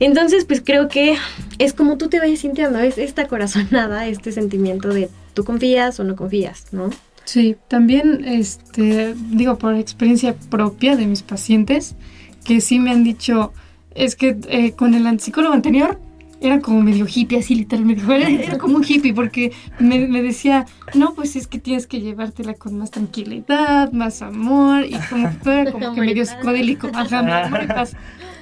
Entonces, 0.00 0.46
pues 0.46 0.62
creo 0.64 0.88
que 0.88 1.16
es 1.58 1.74
como 1.74 1.98
tú 1.98 2.08
te 2.08 2.20
vayas 2.20 2.38
sintiendo, 2.38 2.78
es 2.78 2.96
esta 2.96 3.28
corazonada, 3.28 4.06
este 4.06 4.32
sentimiento 4.32 4.88
de 4.88 5.10
tú 5.34 5.44
confías 5.44 6.00
o 6.00 6.04
no 6.04 6.16
confías, 6.16 6.68
¿no? 6.72 6.88
Sí, 7.26 7.56
también, 7.66 8.24
este, 8.24 9.14
digo, 9.30 9.58
por 9.58 9.74
experiencia 9.74 10.36
propia 10.48 10.96
de 10.96 11.06
mis 11.06 11.22
pacientes, 11.22 11.96
que 12.44 12.60
sí 12.60 12.78
me 12.78 12.92
han 12.92 13.02
dicho, 13.02 13.52
es 13.96 14.14
que 14.14 14.36
eh, 14.48 14.72
con 14.72 14.94
el 14.94 15.20
psicólogo 15.20 15.52
anterior 15.52 16.00
era 16.40 16.60
como 16.60 16.82
medio 16.82 17.04
hippie, 17.12 17.40
así 17.40 17.56
literalmente, 17.56 18.04
era, 18.44 18.58
como 18.58 18.76
un 18.76 18.84
hippie, 18.86 19.12
porque 19.12 19.50
me, 19.80 19.98
decía, 20.22 20.66
no, 20.94 21.14
pues 21.14 21.34
es 21.34 21.48
que 21.48 21.58
tienes 21.58 21.88
que 21.88 22.00
llevártela 22.00 22.54
con 22.54 22.78
más 22.78 22.92
tranquilidad, 22.92 23.90
más 23.90 24.22
amor, 24.22 24.86
y 24.86 24.96
como 25.10 25.28
que 25.28 25.36
todo 25.42 25.52
era 25.52 25.72
como 25.72 25.94
que 25.94 26.00
medio 26.00 26.24
psicodélico, 26.24 26.88
ajá, 26.94 27.50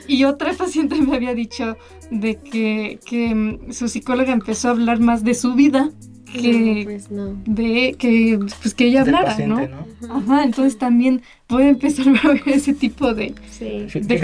Y 0.07 0.25
otra 0.25 0.53
paciente 0.53 1.01
me 1.01 1.17
había 1.17 1.35
dicho 1.35 1.79
de 2.11 2.37
que, 2.37 2.99
que 3.07 3.35
mm, 3.35 3.73
su 3.73 3.89
psicóloga 3.89 4.35
empezó 4.35 4.69
a 4.69 4.73
hablar 4.73 5.01
más 5.01 5.25
de 5.25 5.33
su 5.33 5.55
vida 5.55 5.91
que, 6.35 6.83
pues 6.85 7.09
de 7.11 7.97
que 7.99 8.39
pues 8.61 8.75
que 8.75 8.87
ella 8.87 9.03
hablara, 9.03 9.37
¿no? 9.47 9.87
Ajá, 10.11 10.45
entonces 10.45 10.79
también 10.79 11.23
puede 11.47 11.71
empezar 11.71 12.07
a 12.09 12.29
ver 12.29 12.43
ese 12.47 12.75
tipo 12.75 13.15
de, 13.15 13.35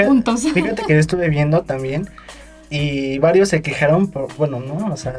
puntos. 0.07 0.43
Fíjate 0.53 0.83
que 0.87 0.93
yo 0.93 0.99
estuve 0.99 1.29
viendo 1.29 1.63
también 1.63 2.09
y 2.71 3.19
varios 3.19 3.49
se 3.49 3.63
quejaron 3.63 4.09
por, 4.09 4.35
bueno, 4.37 4.61
¿no? 4.61 4.93
O 4.93 4.97
sea, 4.97 5.17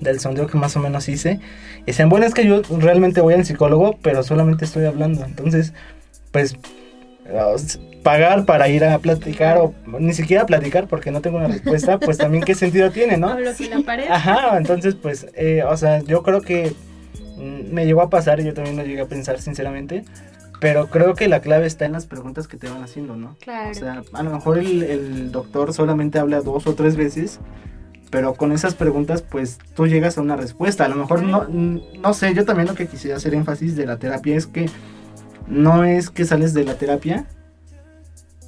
del 0.00 0.20
sondeo 0.20 0.46
que 0.46 0.56
más 0.56 0.74
o 0.76 0.80
menos 0.80 1.08
hice. 1.08 1.38
Y 1.82 1.86
dicen, 1.86 2.08
bueno, 2.08 2.24
es 2.24 2.32
que 2.32 2.46
yo 2.46 2.62
realmente 2.78 3.20
voy 3.20 3.34
al 3.34 3.44
psicólogo, 3.44 3.98
pero 4.00 4.22
solamente 4.22 4.64
estoy 4.64 4.86
hablando. 4.86 5.24
Entonces, 5.24 5.74
pues 6.32 6.56
pagar 8.02 8.44
para 8.44 8.68
ir 8.68 8.84
a 8.84 8.98
platicar 8.98 9.56
o 9.58 9.74
ni 9.98 10.12
siquiera 10.12 10.44
platicar 10.46 10.86
porque 10.88 11.10
no 11.10 11.20
tengo 11.20 11.38
una 11.38 11.48
respuesta, 11.48 11.98
pues 11.98 12.18
también 12.18 12.44
qué 12.44 12.54
sentido 12.54 12.90
tiene, 12.90 13.16
¿no? 13.16 13.28
Hablo 13.28 13.50
la 13.50 13.80
pared. 13.84 14.04
Ajá, 14.10 14.58
entonces 14.58 14.94
pues, 14.94 15.26
eh, 15.34 15.62
o 15.64 15.76
sea, 15.76 16.00
yo 16.00 16.22
creo 16.22 16.42
que 16.42 16.74
Mm, 17.36 17.72
Me 17.72 17.86
llegó 17.86 18.02
a 18.02 18.10
pasar 18.10 18.40
y 18.40 18.44
yo 18.44 18.54
también 18.54 18.76
lo 18.76 18.84
llegué 18.84 19.00
a 19.00 19.06
pensar 19.08 19.40
sinceramente. 19.40 20.04
Pero 20.60 20.88
creo 20.88 21.14
que 21.14 21.28
la 21.28 21.40
clave 21.40 21.66
está 21.66 21.84
en 21.84 21.92
las 21.92 22.06
preguntas 22.06 22.48
que 22.48 22.56
te 22.56 22.68
van 22.68 22.82
haciendo, 22.82 23.16
¿no? 23.16 23.36
Claro. 23.40 23.70
O 23.70 23.74
sea, 23.74 24.02
a 24.12 24.22
lo 24.22 24.30
mejor 24.30 24.58
el, 24.58 24.82
el 24.82 25.32
doctor 25.32 25.74
solamente 25.74 26.18
habla 26.18 26.40
dos 26.40 26.66
o 26.66 26.74
tres 26.74 26.96
veces, 26.96 27.40
pero 28.10 28.34
con 28.34 28.52
esas 28.52 28.74
preguntas 28.74 29.22
pues 29.22 29.58
tú 29.74 29.86
llegas 29.86 30.16
a 30.16 30.22
una 30.22 30.36
respuesta. 30.36 30.84
A 30.84 30.88
lo 30.88 30.96
mejor 30.96 31.22
no, 31.22 31.46
no 31.48 32.14
sé, 32.14 32.32
yo 32.34 32.44
también 32.44 32.68
lo 32.68 32.74
que 32.74 32.86
quisiera 32.86 33.16
hacer 33.16 33.34
énfasis 33.34 33.76
de 33.76 33.86
la 33.86 33.98
terapia 33.98 34.36
es 34.36 34.46
que 34.46 34.70
no 35.48 35.84
es 35.84 36.10
que 36.10 36.24
sales 36.24 36.54
de 36.54 36.64
la 36.64 36.74
terapia 36.74 37.26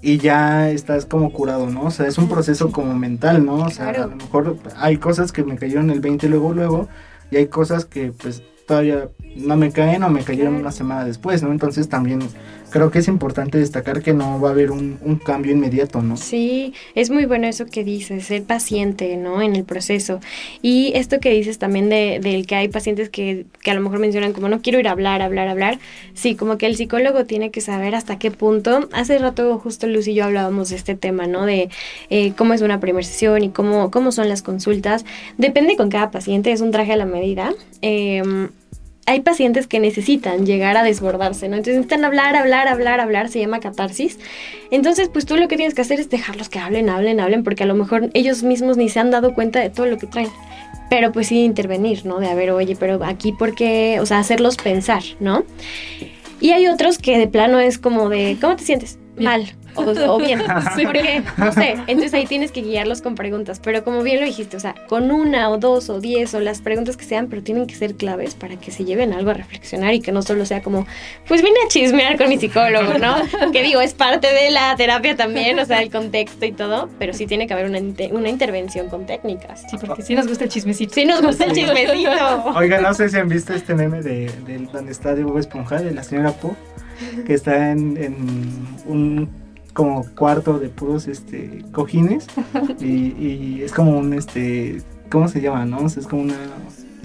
y 0.02 0.18
ya 0.18 0.70
estás 0.70 1.06
como 1.06 1.32
curado, 1.32 1.68
¿no? 1.68 1.85
O 1.85 1.90
sea, 1.90 2.06
es 2.06 2.18
un 2.18 2.28
proceso 2.28 2.70
como 2.70 2.94
mental, 2.94 3.44
¿no? 3.44 3.56
O 3.56 3.70
sea, 3.70 3.90
Claro. 3.92 4.04
a 4.04 4.06
lo 4.09 4.16
mejor 4.16 4.56
hay 4.76 4.98
cosas 4.98 5.32
que 5.32 5.42
me 5.42 5.56
cayeron 5.56 5.90
el 5.90 6.00
20 6.00 6.28
luego, 6.28 6.52
luego, 6.52 6.88
y 7.30 7.37
hay 7.37 7.46
cosas 7.46 7.85
que 7.85 8.12
pues 8.12 8.42
todavía 8.68 9.09
no 9.37 9.56
me 9.56 9.72
caen 9.72 10.02
o 10.02 10.09
me 10.11 10.22
cayeron 10.22 10.52
Claro. 10.54 10.62
una 10.62 10.72
semana 10.72 11.04
después, 11.04 11.42
¿no? 11.42 11.50
Entonces 11.50 11.88
también 11.88 12.20
creo 12.70 12.90
que 12.90 12.98
es 12.98 13.09
importante 13.09 13.59
destacar 13.59 14.02
que 14.02 14.12
no 14.12 14.40
va 14.40 14.48
a 14.48 14.52
haber 14.52 14.70
un, 14.70 14.98
un 15.02 15.16
cambio 15.16 15.52
inmediato, 15.52 16.02
¿no? 16.02 16.16
Sí, 16.16 16.74
es 16.94 17.11
muy 17.11 17.24
bueno 17.24 17.46
eso 17.46 17.66
que 17.66 17.85
dices, 17.85 18.26
ser 18.26 18.44
paciente, 18.44 19.16
¿no? 19.16 19.42
En 19.42 19.57
el 19.57 19.64
proceso. 19.64 20.20
Y 20.62 20.92
esto 20.94 21.20
que 21.20 21.31
dices 21.31 21.59
también 21.59 21.88
de, 21.88 22.20
del 22.22 22.46
que 22.46 22.55
hay 22.55 22.68
pacientes 22.68 23.09
que, 23.09 23.46
que 23.62 23.70
a 23.70 23.74
lo 23.74 23.81
mejor 23.81 23.98
mencionan 23.98 24.33
como 24.33 24.48
no 24.48 24.61
quiero 24.61 24.79
ir 24.79 24.88
a 24.88 24.92
hablar, 24.92 25.22
hablar, 25.22 25.48
hablar. 25.48 25.79
Sí, 26.14 26.35
como 26.35 26.59
que 26.59 26.66
el 26.66 26.76
psicólogo 26.76 27.24
tiene 27.24 27.50
que 27.50 27.61
saber 27.61 27.94
hasta 27.94 28.18
qué 28.18 28.31
punto. 28.31 28.88
Hace 28.92 29.18
rato 29.18 29.59
justo 29.59 29.87
Luz 29.87 30.09
y 30.09 30.14
yo 30.14 30.24
hablábamos 30.24 30.70
de 30.70 30.76
este 30.76 30.94
tema, 30.94 31.26
¿no? 31.26 31.46
De 31.46 31.70
eh, 32.11 32.33
cómo 32.37 32.55
es 32.55 32.62
una 32.62 32.81
primera 32.81 33.07
sesión 33.07 33.42
y 33.44 33.50
cómo, 33.50 33.90
cómo 33.90 34.12
son 34.12 34.29
las 34.29 34.42
consultas. 34.42 35.05
Depende 35.38 35.76
con 35.76 35.90
cada 35.90 36.11
paciente, 36.11 36.52
es 36.52 36.61
un 36.61 36.70
traje 36.70 36.92
a 36.92 36.96
la 36.96 37.07
medida. 37.07 37.55
Em, 37.83 38.48
hay 39.06 39.20
pacientes 39.20 39.68
que 39.68 39.78
necesitan 39.78 40.46
llegar 40.46 40.76
a 40.76 40.82
desbordarse, 40.82 41.48
¿no? 41.48 41.56
Entonces 41.56 41.76
necesitan 41.76 42.04
hablar, 42.04 42.34
hablar, 42.34 42.66
hablar, 42.66 43.00
hablar, 43.00 43.28
se 43.28 43.38
llama 43.40 43.60
catarsis. 43.60 44.18
Entonces, 44.70 45.08
pues 45.08 45.26
tú 45.26 45.36
lo 45.36 45.46
que 45.46 45.56
tienes 45.56 45.74
que 45.74 45.82
hacer 45.82 46.00
es 46.00 46.10
dejarlos 46.10 46.48
que 46.48 46.58
hablen, 46.58 46.90
hablen, 46.90 47.20
hablen, 47.20 47.44
porque 47.44 47.62
a 47.62 47.66
lo 47.66 47.74
mejor 47.74 48.10
ellos 48.14 48.42
mismos 48.42 48.76
ni 48.76 48.88
se 48.88 48.98
han 48.98 49.12
dado 49.12 49.32
cuenta 49.32 49.60
de 49.60 49.70
todo 49.70 49.86
lo 49.86 49.96
que 49.96 50.08
traen. 50.08 50.30
Pero 50.90 51.12
pues 51.12 51.28
sí 51.28 51.44
intervenir, 51.44 52.04
¿no? 52.04 52.18
De 52.18 52.26
a 52.28 52.34
ver, 52.34 52.50
oye, 52.50 52.76
pero 52.78 53.02
aquí 53.04 53.32
por 53.32 53.54
qué, 53.54 53.98
o 54.00 54.06
sea, 54.06 54.18
hacerlos 54.18 54.56
pensar, 54.56 55.02
¿no? 55.20 55.44
Y 56.40 56.50
hay 56.50 56.66
otros 56.66 56.98
que 56.98 57.16
de 57.16 57.28
plano 57.28 57.60
es 57.60 57.78
como 57.78 58.08
de, 58.08 58.36
¿cómo 58.40 58.56
te 58.56 58.64
sientes? 58.64 58.98
Bien. 59.16 59.30
Mal. 59.30 59.56
O, 59.76 60.14
o 60.14 60.18
bien. 60.24 60.42
Porque, 60.84 61.22
no 61.36 61.52
sé, 61.52 61.76
entonces 61.86 62.14
ahí 62.14 62.26
tienes 62.26 62.52
que 62.52 62.62
guiarlos 62.62 63.02
con 63.02 63.14
preguntas. 63.14 63.60
Pero 63.62 63.84
como 63.84 64.02
bien 64.02 64.20
lo 64.20 64.26
dijiste, 64.26 64.56
o 64.56 64.60
sea, 64.60 64.74
con 64.88 65.10
una 65.10 65.50
o 65.50 65.58
dos 65.58 65.88
o 65.90 66.00
diez 66.00 66.34
o 66.34 66.40
las 66.40 66.60
preguntas 66.60 66.96
que 66.96 67.04
sean, 67.04 67.28
pero 67.28 67.42
tienen 67.42 67.66
que 67.66 67.74
ser 67.74 67.94
claves 67.94 68.34
para 68.34 68.56
que 68.56 68.70
se 68.70 68.84
lleven 68.84 69.12
algo 69.12 69.30
a 69.30 69.34
reflexionar 69.34 69.94
y 69.94 70.00
que 70.00 70.12
no 70.12 70.22
solo 70.22 70.46
sea 70.46 70.62
como, 70.62 70.86
pues 71.28 71.42
vine 71.42 71.56
a 71.64 71.68
chismear 71.68 72.16
con 72.18 72.28
mi 72.28 72.38
psicólogo, 72.38 72.98
¿no? 72.98 73.16
que 73.52 73.62
digo, 73.62 73.80
es 73.80 73.94
parte 73.94 74.28
de 74.32 74.50
la 74.50 74.74
terapia 74.76 75.16
también, 75.16 75.58
o 75.58 75.64
sea, 75.64 75.82
el 75.82 75.90
contexto 75.90 76.44
y 76.46 76.52
todo, 76.52 76.88
pero 76.98 77.12
sí 77.12 77.26
tiene 77.26 77.46
que 77.46 77.52
haber 77.54 77.66
una, 77.66 77.78
una 78.12 78.28
intervención 78.28 78.88
con 78.88 79.06
técnicas. 79.06 79.62
Sí, 79.70 79.76
porque 79.84 80.02
sí 80.02 80.14
nos 80.14 80.26
gusta 80.26 80.44
el 80.44 80.50
chismecito. 80.50 80.94
Sí 80.94 81.04
nos 81.04 81.22
gusta 81.22 81.44
el 81.44 81.54
Sí. 81.54 81.62
chismecito. 81.62 82.10
Oiga, 82.56 82.80
no 82.80 82.92
sé 82.94 83.08
si 83.08 83.16
han 83.16 83.28
visto 83.28 83.52
este 83.54 83.74
meme 83.74 84.02
de, 84.02 84.30
de 84.46 84.58
donde 84.72 84.92
está 84.92 85.14
de 85.14 85.24
Bob 85.24 85.38
Esponja, 85.38 85.76
de 85.80 85.92
la 85.92 86.02
señora 86.02 86.32
Po, 86.32 86.56
que 87.26 87.34
está 87.34 87.70
en, 87.70 87.96
en 87.96 88.16
un 88.86 89.28
como 89.76 90.04
cuarto 90.14 90.58
de 90.58 90.70
puros 90.70 91.06
este 91.06 91.62
cojines 91.72 92.26
y, 92.80 93.12
y 93.24 93.62
es 93.62 93.72
como 93.72 93.98
un 93.98 94.14
este 94.14 94.82
¿cómo 95.10 95.28
se 95.28 95.40
llama? 95.40 95.64
no? 95.66 95.78
O 95.78 95.88
sea, 95.88 96.00
es 96.00 96.08
como 96.08 96.22
una 96.22 96.34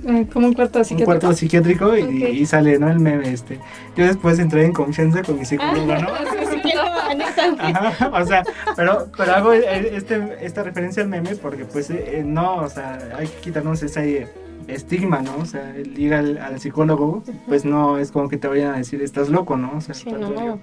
Eh, 0.07 0.25
Como 0.33 0.47
un 0.47 0.53
cuarto 0.53 0.79
así 0.79 0.95
un 0.95 1.01
cuarto 1.01 1.31
psiquiátrico 1.33 1.95
y, 1.95 2.43
sale 2.47 2.79
no 2.79 2.89
el 2.89 2.99
meme 2.99 3.31
este 3.31 3.59
yo 3.95 4.05
después 4.05 4.39
entré 4.39 4.65
en 4.65 4.73
confianza 4.73 5.21
con 5.21 5.37
mi 5.37 5.45
psicólogo 5.45 5.85
no 5.85 6.07
Ajá, 7.59 8.09
o 8.09 8.25
sea, 8.25 8.43
pero, 8.75 9.07
pero 9.17 9.33
hago 9.33 9.51
este, 9.53 10.37
esta 10.41 10.63
referencia 10.63 11.03
al 11.03 11.09
meme 11.09 11.35
porque 11.35 11.65
pues 11.65 11.89
eh, 11.89 12.23
no, 12.25 12.55
o 12.57 12.69
sea, 12.69 12.99
hay 13.17 13.27
que 13.27 13.37
quitarnos 13.41 13.83
ese 13.83 14.27
estigma, 14.67 15.21
¿no? 15.21 15.37
O 15.37 15.45
sea, 15.45 15.75
el 15.75 15.97
ir 15.99 16.13
al, 16.13 16.37
al 16.37 16.59
psicólogo, 16.59 17.23
pues 17.47 17.65
no 17.65 17.97
es 17.97 18.11
como 18.11 18.29
que 18.29 18.37
te 18.37 18.47
vayan 18.47 18.73
a 18.73 18.77
decir 18.77 19.01
estás 19.01 19.29
loco, 19.29 19.57
¿no? 19.57 19.73
O 19.77 19.81
sea, 19.81 19.93
Sí, 19.93 20.09
al 20.09 20.21
no, 20.21 20.27
contrario. 20.27 20.59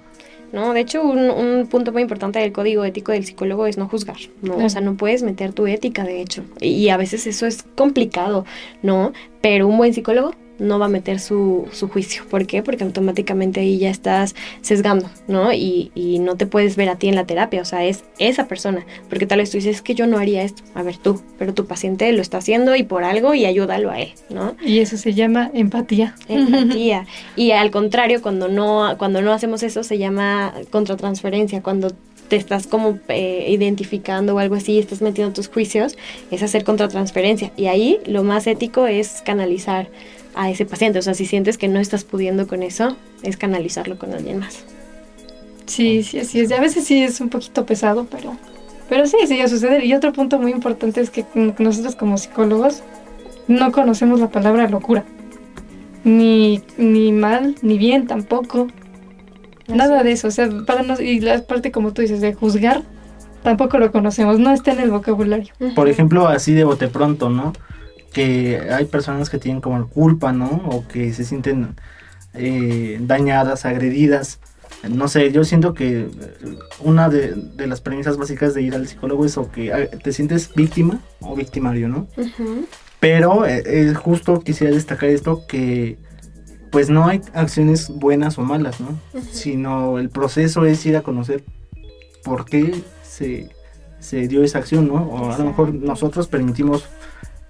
No. 0.51 0.73
De 0.73 0.81
hecho, 0.81 1.01
un, 1.03 1.29
un 1.29 1.67
punto 1.67 1.91
muy 1.91 2.01
importante 2.01 2.39
del 2.39 2.51
código 2.51 2.83
ético 2.83 3.11
del 3.11 3.25
psicólogo 3.25 3.67
es 3.67 3.77
no 3.77 3.87
juzgar, 3.87 4.17
¿no? 4.41 4.57
O 4.57 4.69
sea, 4.69 4.81
no 4.81 4.95
puedes 4.95 5.23
meter 5.23 5.53
tu 5.53 5.67
ética, 5.67 6.03
de 6.03 6.21
hecho. 6.21 6.43
Y, 6.59 6.69
y 6.69 6.89
a 6.89 6.97
veces 6.97 7.27
eso 7.27 7.45
es 7.45 7.63
complicado, 7.75 8.45
¿no? 8.81 9.13
Pero 9.41 9.67
un 9.67 9.77
buen 9.77 9.93
psicólogo 9.93 10.33
no 10.59 10.79
va 10.79 10.85
a 10.85 10.89
meter 10.89 11.19
su, 11.19 11.67
su 11.71 11.87
juicio. 11.87 12.23
¿Por 12.29 12.45
qué? 12.45 12.61
Porque 12.63 12.83
automáticamente 12.83 13.61
ahí 13.61 13.77
ya 13.77 13.89
estás 13.89 14.35
sesgando, 14.61 15.09
¿no? 15.27 15.53
Y, 15.53 15.91
y 15.95 16.19
no 16.19 16.35
te 16.35 16.45
puedes 16.45 16.75
ver 16.75 16.89
a 16.89 16.97
ti 16.97 17.07
en 17.07 17.15
la 17.15 17.25
terapia, 17.25 17.61
o 17.61 17.65
sea, 17.65 17.85
es 17.85 18.03
esa 18.19 18.47
persona. 18.47 18.85
Porque 19.07 19.25
tal 19.25 19.39
vez 19.39 19.49
tú 19.49 19.57
dices, 19.57 19.77
es 19.77 19.81
que 19.81 19.95
yo 19.95 20.07
no 20.07 20.17
haría 20.17 20.43
esto. 20.43 20.63
A 20.75 20.83
ver, 20.83 20.97
tú, 20.97 21.21
pero 21.37 21.53
tu 21.53 21.65
paciente 21.65 22.11
lo 22.11 22.21
está 22.21 22.37
haciendo 22.37 22.75
y 22.75 22.83
por 22.83 23.03
algo 23.03 23.33
y 23.33 23.45
ayúdalo 23.45 23.89
a 23.91 23.99
él, 23.99 24.13
¿no? 24.29 24.55
Y 24.63 24.79
eso 24.79 24.97
se 24.97 25.13
llama 25.13 25.49
empatía. 25.53 26.15
empatía. 26.27 27.05
Y 27.35 27.51
al 27.51 27.71
contrario, 27.71 28.21
cuando 28.21 28.47
no, 28.47 28.95
cuando 28.97 29.21
no 29.21 29.31
hacemos 29.31 29.63
eso 29.63 29.83
se 29.83 29.97
llama 29.97 30.53
contratransferencia, 30.71 31.61
cuando 31.61 31.91
te 32.29 32.35
estás 32.35 32.67
como 32.67 32.99
eh, 33.09 33.47
identificando 33.49 34.35
o 34.35 34.39
algo 34.39 34.55
así, 34.55 34.79
estás 34.79 35.01
metiendo 35.01 35.33
tus 35.33 35.49
juicios, 35.49 35.97
es 36.31 36.43
hacer 36.43 36.63
contratransferencia. 36.63 37.51
Y 37.57 37.65
ahí 37.65 37.99
lo 38.05 38.23
más 38.23 38.47
ético 38.47 38.87
es 38.87 39.21
canalizar 39.25 39.89
a 40.35 40.49
ese 40.49 40.65
paciente. 40.65 40.99
O 40.99 41.01
sea, 41.01 41.13
si 41.13 41.25
sientes 41.25 41.57
que 41.57 41.67
no 41.67 41.79
estás 41.79 42.03
pudiendo 42.03 42.47
con 42.47 42.63
eso, 42.63 42.95
es 43.23 43.37
canalizarlo 43.37 43.97
con 43.97 44.13
alguien 44.13 44.39
más. 44.39 44.63
Sí, 45.65 46.03
sí, 46.03 46.19
así 46.19 46.39
es. 46.39 46.51
A 46.51 46.59
veces 46.59 46.85
sí 46.85 47.03
es 47.03 47.21
un 47.21 47.29
poquito 47.29 47.65
pesado, 47.65 48.07
pero, 48.09 48.35
pero 48.89 49.05
sí, 49.05 49.17
sí, 49.27 49.37
ya 49.37 49.47
sucede. 49.47 49.85
Y 49.85 49.93
otro 49.93 50.13
punto 50.13 50.39
muy 50.39 50.51
importante 50.51 51.01
es 51.01 51.09
que 51.09 51.25
nosotros 51.59 51.95
como 51.95 52.17
psicólogos 52.17 52.81
no 53.47 53.71
conocemos 53.71 54.19
la 54.19 54.29
palabra 54.29 54.67
locura. 54.67 55.05
Ni, 56.03 56.61
ni 56.77 57.11
mal, 57.11 57.55
ni 57.61 57.77
bien 57.77 58.07
tampoco. 58.07 58.67
Nada 59.67 60.03
de 60.03 60.13
eso. 60.13 60.27
O 60.27 60.31
sea, 60.31 60.49
para 60.65 60.81
nos, 60.81 60.99
y 60.99 61.19
la 61.19 61.41
parte 61.43 61.71
como 61.71 61.93
tú 61.93 62.01
dices 62.01 62.21
de 62.21 62.33
juzgar, 62.33 62.83
tampoco 63.43 63.77
lo 63.77 63.91
conocemos. 63.91 64.39
No 64.39 64.51
está 64.51 64.71
en 64.71 64.79
el 64.79 64.89
vocabulario. 64.89 65.53
Por 65.75 65.87
ejemplo, 65.87 66.27
así 66.27 66.53
de 66.53 66.63
bote 66.63 66.87
pronto, 66.87 67.29
¿no? 67.29 67.53
Que 68.13 68.69
hay 68.71 68.85
personas 68.85 69.29
que 69.29 69.37
tienen 69.37 69.61
como 69.61 69.87
culpa, 69.87 70.31
¿no? 70.33 70.63
O 70.71 70.87
que 70.87 71.13
se 71.13 71.23
sienten 71.23 71.75
eh, 72.33 72.97
dañadas, 73.01 73.65
agredidas. 73.65 74.39
No 74.89 75.07
sé, 75.07 75.31
yo 75.31 75.43
siento 75.43 75.73
que 75.73 76.01
eh, 76.01 76.09
una 76.79 77.09
de, 77.09 77.33
de 77.33 77.67
las 77.67 77.81
premisas 77.81 78.17
básicas 78.17 78.53
de 78.53 78.61
ir 78.61 78.75
al 78.75 78.87
psicólogo 78.87 79.25
es 79.25 79.37
o 79.37 79.51
que 79.51 79.69
eh, 79.69 79.89
te 80.03 80.13
sientes 80.13 80.53
víctima 80.55 80.99
o 81.19 81.35
victimario, 81.35 81.89
¿no? 81.89 82.07
Pero 82.99 83.45
eh, 83.45 83.63
eh, 83.65 83.93
justo 83.93 84.41
quisiera 84.41 84.73
destacar 84.73 85.09
esto 85.09 85.45
que 85.47 85.97
pues 86.71 86.89
no 86.89 87.07
hay 87.07 87.21
acciones 87.33 87.89
buenas 87.89 88.37
o 88.37 88.41
malas, 88.41 88.79
¿no? 88.79 88.99
Sino 89.31 89.97
el 89.99 90.09
proceso 90.09 90.65
es 90.65 90.85
ir 90.85 90.97
a 90.97 91.01
conocer 91.01 91.43
por 92.23 92.45
qué 92.45 92.83
se, 93.03 93.49
se 93.99 94.27
dio 94.27 94.43
esa 94.43 94.59
acción, 94.59 94.87
¿no? 94.87 94.95
O 94.95 95.31
a 95.31 95.37
lo 95.37 95.45
mejor 95.45 95.73
nosotros 95.73 96.27
permitimos 96.27 96.85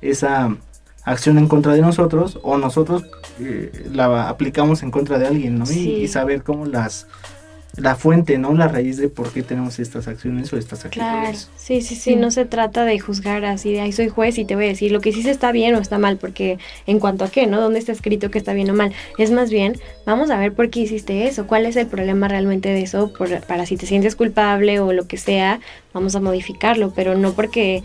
esa 0.02 0.56
acción 1.04 1.38
en 1.38 1.48
contra 1.48 1.74
de 1.74 1.82
nosotros 1.82 2.40
o 2.44 2.58
nosotros 2.58 3.04
eh, 3.40 3.88
la 3.94 4.30
aplicamos 4.30 4.84
en 4.84 4.92
contra 4.92 5.18
de 5.18 5.28
alguien, 5.28 5.58
¿no? 5.60 5.66
Y- 5.66 5.68
Sí. 5.74 5.90
Y, 6.04 6.08
saber 6.08 6.44
cómo 6.44 6.66
las 6.66 7.08
la 7.76 7.96
fuente, 7.96 8.38
¿no? 8.40 8.54
La 8.56 8.68
raíz 8.68 8.98
de 8.98 9.08
por 9.10 9.32
qué 9.32 9.42
tenemos 9.44 9.80
estas 9.80 10.08
acciones 10.08 10.52
o 10.52 10.58
estas 10.58 10.84
Claro, 10.86 11.20
actitudes. 11.20 11.50
sí, 11.56 11.82
sí, 11.82 11.96
sí, 11.96 12.16
no 12.16 12.30
se 12.32 12.44
trata 12.44 12.84
de 12.84 13.00
juzgar 13.00 13.46
así 13.46 13.72
de, 13.72 13.80
ay, 13.82 13.92
soy 13.94 14.10
juez 14.10 14.38
y 14.40 14.44
te 14.44 14.56
voy 14.56 14.66
a 14.66 14.70
decir 14.70 14.92
lo 14.92 15.00
que 15.00 15.10
hiciste 15.10 15.30
está 15.30 15.52
bien 15.54 15.76
o 15.76 15.80
está 15.80 15.98
mal, 16.00 16.18
porque 16.18 16.58
en 16.88 17.00
cuanto 17.00 17.24
a 17.24 17.30
qué, 17.30 17.46
¿no? 17.48 17.62
¿Dónde 17.62 17.80
está 17.80 17.92
escrito 17.92 18.32
que 18.32 18.40
está 18.40 18.54
bien 18.54 18.70
o 18.72 18.74
mal? 18.74 18.92
Es 19.18 19.32
más 19.32 19.50
bien, 19.52 19.80
vamos 20.06 20.30
a 20.32 20.38
ver 20.38 20.52
por 20.54 20.70
qué 20.72 20.82
hiciste 20.82 21.28
eso, 21.28 21.46
cuál 21.48 21.66
es 21.68 21.76
el 21.78 21.86
problema 21.88 22.28
realmente 22.28 22.70
de 22.70 22.82
eso, 22.82 23.14
por- 23.14 23.40
para 23.46 23.66
si 23.66 23.78
te 23.78 23.86
sientes 23.86 24.16
culpable 24.16 24.80
o 24.82 24.92
lo 24.92 25.08
que 25.08 25.18
sea, 25.18 25.60
vamos 25.94 26.16
a 26.16 26.20
modificarlo, 26.20 26.92
pero 26.96 27.16
no 27.16 27.34
porque 27.34 27.84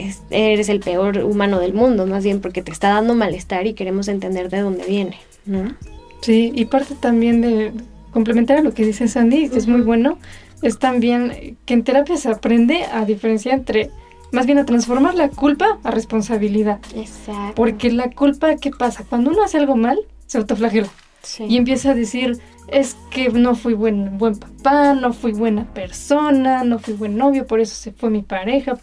es- 0.00 0.22
eres 0.30 0.68
el 0.68 0.80
peor 0.80 1.18
humano 1.18 1.58
del 1.60 1.74
mundo, 1.74 2.06
más 2.06 2.24
bien 2.24 2.40
porque 2.40 2.62
te 2.62 2.72
está 2.72 2.88
dando 2.90 3.14
malestar 3.14 3.66
y 3.66 3.74
queremos 3.74 4.08
entender 4.08 4.50
de 4.50 4.60
dónde 4.60 4.84
viene, 4.84 5.16
¿no? 5.46 5.74
Sí, 6.20 6.52
y 6.54 6.64
parte 6.66 6.94
también 6.94 7.40
de 7.40 7.72
complementar 8.12 8.58
a 8.58 8.62
lo 8.62 8.72
que 8.72 8.84
dice 8.84 9.08
Sandy, 9.08 9.48
que 9.48 9.58
es 9.58 9.66
muy 9.66 9.80
bueno, 9.82 10.18
es 10.62 10.78
también 10.78 11.56
que 11.66 11.74
en 11.74 11.84
terapia 11.84 12.16
se 12.16 12.28
aprende 12.30 12.84
a 12.84 13.04
diferenciar 13.04 13.56
entre, 13.56 13.90
más 14.32 14.46
bien 14.46 14.58
a 14.58 14.64
transformar 14.64 15.14
la 15.14 15.28
culpa 15.28 15.78
a 15.82 15.90
responsabilidad. 15.90 16.78
Exacto. 16.96 17.54
Porque 17.54 17.90
la 17.90 18.10
culpa, 18.10 18.56
¿qué 18.56 18.70
pasa? 18.70 19.04
Cuando 19.08 19.30
uno 19.30 19.42
hace 19.44 19.58
algo 19.58 19.76
mal, 19.76 19.98
se 20.26 20.38
autoflagela 20.38 20.88
Sí. 21.22 21.44
y 21.48 21.56
empieza 21.56 21.90
a 21.90 21.94
decir, 21.94 22.38
es 22.68 22.96
que 23.10 23.28
no 23.30 23.54
fui 23.54 23.74
buen, 23.74 24.16
buen 24.16 24.36
papá, 24.36 24.94
no 24.94 25.12
fui 25.12 25.32
buena 25.32 25.64
persona, 25.74 26.64
no 26.64 26.78
fui 26.78 26.94
buen 26.94 27.16
novio, 27.16 27.46
por 27.46 27.60
eso 27.60 27.74
se 27.74 27.92
fue 27.92 28.08
mi 28.10 28.22
pareja, 28.22 28.78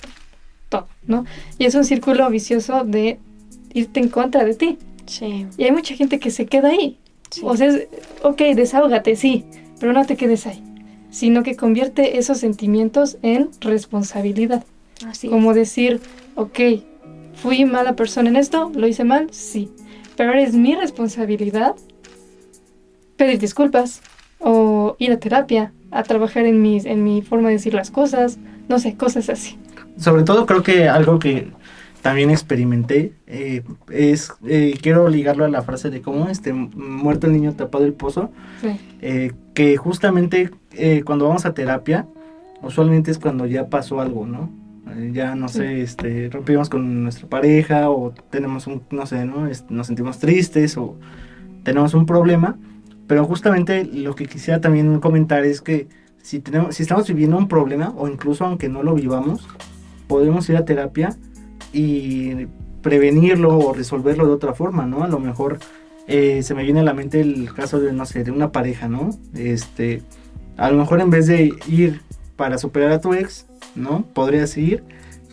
todo, 0.71 0.87
¿no? 1.05 1.25
Y 1.59 1.65
es 1.65 1.75
un 1.75 1.83
círculo 1.83 2.27
vicioso 2.29 2.85
de 2.85 3.19
irte 3.73 3.99
en 3.99 4.09
contra 4.09 4.43
de 4.45 4.55
ti. 4.55 4.77
Sí. 5.05 5.45
Y 5.57 5.65
hay 5.65 5.71
mucha 5.71 5.95
gente 5.95 6.19
que 6.19 6.31
se 6.31 6.45
queda 6.45 6.69
ahí. 6.69 6.97
O 7.43 7.55
sea, 7.55 7.71
ok, 8.23 8.41
desahógate, 8.55 9.15
sí, 9.15 9.45
pero 9.79 9.93
no 9.93 10.05
te 10.05 10.17
quedes 10.17 10.47
ahí, 10.47 10.63
sino 11.11 11.43
que 11.43 11.55
convierte 11.55 12.17
esos 12.17 12.39
sentimientos 12.39 13.17
en 13.21 13.49
responsabilidad. 13.61 14.65
Así 15.05 15.29
Como 15.29 15.53
decir, 15.53 15.99
ok, 16.35 16.59
fui 17.33 17.65
mala 17.65 17.95
persona 17.95 18.29
en 18.29 18.35
esto, 18.35 18.71
lo 18.75 18.87
hice 18.87 19.03
mal, 19.03 19.29
sí, 19.31 19.69
pero 20.15 20.29
ahora 20.29 20.41
es 20.41 20.53
mi 20.53 20.75
responsabilidad 20.75 21.75
pedir 23.15 23.39
disculpas 23.39 24.01
o 24.39 24.95
ir 24.99 25.11
a 25.11 25.19
terapia, 25.19 25.73
a 25.89 26.03
trabajar 26.03 26.45
en, 26.45 26.61
mis, 26.61 26.85
en 26.85 27.03
mi 27.03 27.21
forma 27.21 27.49
de 27.49 27.55
decir 27.55 27.73
las 27.73 27.91
cosas, 27.91 28.39
no 28.67 28.79
sé, 28.79 28.95
cosas 28.95 29.29
así. 29.29 29.57
Sobre 30.01 30.23
todo 30.23 30.45
creo 30.45 30.63
que 30.63 30.89
algo 30.89 31.19
que 31.19 31.51
también 32.01 32.31
experimenté 32.31 33.13
eh, 33.27 33.61
es, 33.91 34.33
eh, 34.47 34.75
quiero 34.81 35.07
ligarlo 35.07 35.45
a 35.45 35.49
la 35.49 35.61
frase 35.61 35.91
de 35.91 36.01
cómo 36.01 36.27
este, 36.27 36.51
muerto 36.51 37.27
el 37.27 37.33
niño 37.33 37.53
tapado 37.53 37.85
el 37.85 37.93
pozo, 37.93 38.31
Sí. 38.61 38.69
eh, 39.01 39.31
que 39.53 39.77
justamente 39.77 40.49
eh, 40.71 41.03
cuando 41.05 41.27
vamos 41.27 41.45
a 41.45 41.53
terapia, 41.53 42.07
usualmente 42.63 43.11
es 43.11 43.19
cuando 43.19 43.45
ya 43.45 43.67
pasó 43.67 44.01
algo, 44.01 44.25
¿no? 44.25 44.49
Ya, 45.13 45.35
no 45.35 45.47
sé, 45.47 45.81
este, 45.81 46.29
rompimos 46.31 46.67
con 46.67 47.03
nuestra 47.03 47.27
pareja 47.29 47.89
o 47.91 48.11
tenemos 48.31 48.65
un, 48.67 48.81
no 48.89 49.05
sé, 49.05 49.25
¿no? 49.25 49.47
Nos 49.69 49.87
sentimos 49.87 50.17
tristes 50.19 50.75
o 50.77 50.95
tenemos 51.63 51.93
un 51.93 52.05
problema, 52.07 52.57
pero 53.07 53.25
justamente 53.25 53.85
lo 53.85 54.15
que 54.15 54.25
quisiera 54.25 54.59
también 54.59 54.99
comentar 54.99 55.45
es 55.45 55.61
que 55.61 55.87
si, 56.23 56.39
tenemos, 56.39 56.75
si 56.75 56.83
estamos 56.83 57.07
viviendo 57.07 57.37
un 57.37 57.47
problema 57.47 57.93
o 57.95 58.07
incluso 58.07 58.43
aunque 58.43 58.67
no 58.69 58.81
lo 58.83 58.95
vivamos, 58.95 59.47
podemos 60.11 60.49
ir 60.49 60.57
a 60.57 60.65
terapia 60.65 61.15
y 61.71 62.47
prevenirlo 62.81 63.57
o 63.57 63.73
resolverlo 63.73 64.27
de 64.27 64.33
otra 64.33 64.53
forma, 64.53 64.85
¿no? 64.85 65.05
A 65.05 65.07
lo 65.07 65.19
mejor 65.19 65.59
eh, 66.05 66.43
se 66.43 66.53
me 66.53 66.63
viene 66.63 66.81
a 66.81 66.83
la 66.83 66.93
mente 66.93 67.21
el 67.21 67.53
caso 67.53 67.79
de, 67.79 67.93
no 67.93 68.05
sé, 68.05 68.25
de 68.25 68.31
una 68.31 68.51
pareja, 68.51 68.89
¿no? 68.89 69.11
Este, 69.33 70.01
a 70.57 70.69
lo 70.69 70.77
mejor 70.77 70.99
en 70.99 71.11
vez 71.11 71.27
de 71.27 71.53
ir 71.65 72.01
para 72.35 72.57
superar 72.57 72.91
a 72.91 72.99
tu 72.99 73.13
ex, 73.13 73.45
¿no? 73.73 74.03
Podrías 74.13 74.57
ir 74.57 74.83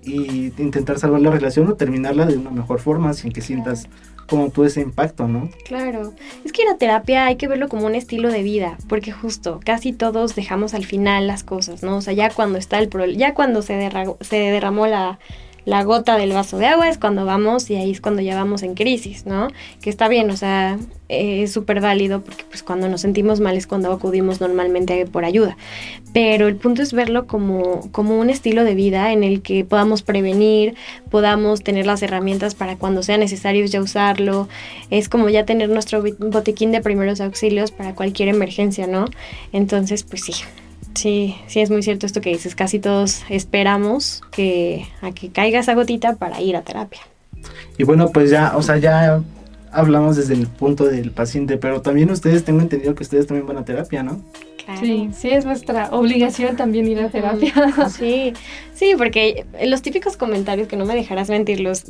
y 0.04 0.52
intentar 0.58 0.98
salvar 0.98 1.20
la 1.20 1.30
relación 1.30 1.68
o 1.68 1.74
terminarla 1.74 2.26
de 2.26 2.36
una 2.36 2.50
mejor 2.50 2.80
forma 2.80 3.12
sin 3.14 3.32
que 3.32 3.40
sientas 3.40 3.88
como 4.28 4.50
tú 4.50 4.64
ese 4.64 4.82
impacto, 4.82 5.26
¿no? 5.26 5.48
Claro, 5.64 6.12
es 6.44 6.52
que 6.52 6.64
la 6.64 6.76
terapia 6.76 7.24
hay 7.26 7.36
que 7.36 7.48
verlo 7.48 7.68
como 7.68 7.86
un 7.86 7.94
estilo 7.94 8.30
de 8.30 8.42
vida, 8.42 8.76
porque 8.86 9.10
justo 9.10 9.58
casi 9.64 9.94
todos 9.94 10.34
dejamos 10.34 10.74
al 10.74 10.84
final 10.84 11.26
las 11.26 11.44
cosas, 11.44 11.82
¿no? 11.82 11.96
O 11.96 12.00
sea, 12.02 12.12
ya 12.12 12.28
cuando 12.30 12.58
está 12.58 12.78
el 12.78 12.88
problema, 12.88 13.18
ya 13.18 13.32
cuando 13.34 13.62
se, 13.62 13.74
derra- 13.74 14.16
se 14.20 14.36
derramó 14.36 14.86
la, 14.86 15.18
la 15.68 15.84
gota 15.84 16.16
del 16.16 16.32
vaso 16.32 16.56
de 16.56 16.64
agua 16.64 16.88
es 16.88 16.96
cuando 16.96 17.26
vamos 17.26 17.68
y 17.68 17.76
ahí 17.76 17.90
es 17.90 18.00
cuando 18.00 18.22
ya 18.22 18.34
vamos 18.34 18.62
en 18.62 18.74
crisis, 18.74 19.26
¿no? 19.26 19.48
Que 19.82 19.90
está 19.90 20.08
bien, 20.08 20.30
o 20.30 20.36
sea, 20.36 20.78
eh, 21.10 21.42
es 21.42 21.52
súper 21.52 21.82
válido 21.82 22.22
porque 22.22 22.42
pues 22.48 22.62
cuando 22.62 22.88
nos 22.88 23.02
sentimos 23.02 23.40
mal 23.40 23.54
es 23.54 23.66
cuando 23.66 23.92
acudimos 23.92 24.40
normalmente 24.40 25.04
por 25.04 25.26
ayuda. 25.26 25.58
Pero 26.14 26.48
el 26.48 26.56
punto 26.56 26.80
es 26.80 26.94
verlo 26.94 27.26
como, 27.26 27.86
como 27.92 28.18
un 28.18 28.30
estilo 28.30 28.64
de 28.64 28.74
vida 28.74 29.12
en 29.12 29.22
el 29.22 29.42
que 29.42 29.62
podamos 29.66 30.00
prevenir, 30.00 30.74
podamos 31.10 31.62
tener 31.62 31.84
las 31.84 32.00
herramientas 32.00 32.54
para 32.54 32.76
cuando 32.76 33.02
sea 33.02 33.18
necesario 33.18 33.66
ya 33.66 33.82
usarlo. 33.82 34.48
Es 34.88 35.10
como 35.10 35.28
ya 35.28 35.44
tener 35.44 35.68
nuestro 35.68 36.02
botiquín 36.18 36.72
de 36.72 36.80
primeros 36.80 37.20
auxilios 37.20 37.72
para 37.72 37.94
cualquier 37.94 38.30
emergencia, 38.30 38.86
¿no? 38.86 39.04
Entonces, 39.52 40.02
pues 40.02 40.24
sí. 40.24 40.32
Sí, 40.98 41.36
sí 41.46 41.60
es 41.60 41.70
muy 41.70 41.80
cierto 41.84 42.06
esto 42.06 42.20
que 42.20 42.30
dices. 42.30 42.56
Casi 42.56 42.80
todos 42.80 43.22
esperamos 43.28 44.20
que 44.32 44.88
a 45.00 45.12
que 45.12 45.30
caiga 45.30 45.60
esa 45.60 45.74
gotita 45.74 46.16
para 46.16 46.40
ir 46.40 46.56
a 46.56 46.62
terapia. 46.62 47.02
Y 47.76 47.84
bueno, 47.84 48.10
pues 48.10 48.30
ya, 48.30 48.56
o 48.56 48.62
sea, 48.62 48.78
ya 48.78 49.22
hablamos 49.70 50.16
desde 50.16 50.34
el 50.34 50.48
punto 50.48 50.86
del 50.86 51.12
paciente, 51.12 51.56
pero 51.56 51.82
también 51.82 52.10
ustedes, 52.10 52.42
tengo 52.42 52.60
entendido 52.62 52.96
que 52.96 53.04
ustedes 53.04 53.28
también 53.28 53.46
van 53.46 53.58
a 53.58 53.64
terapia, 53.64 54.02
¿no? 54.02 54.20
Claro. 54.68 54.82
Sí, 54.82 55.08
sí, 55.16 55.30
es 55.30 55.46
nuestra 55.46 55.88
obligación 55.92 56.54
también 56.56 56.86
ir 56.86 57.00
a 57.00 57.08
terapia. 57.08 57.54
Sí, 57.88 58.34
sí, 58.74 58.92
porque 58.98 59.46
los 59.64 59.80
típicos 59.80 60.18
comentarios 60.18 60.68
que 60.68 60.76
no 60.76 60.84
me 60.84 60.94
dejarás 60.94 61.30
mentirlos, 61.30 61.84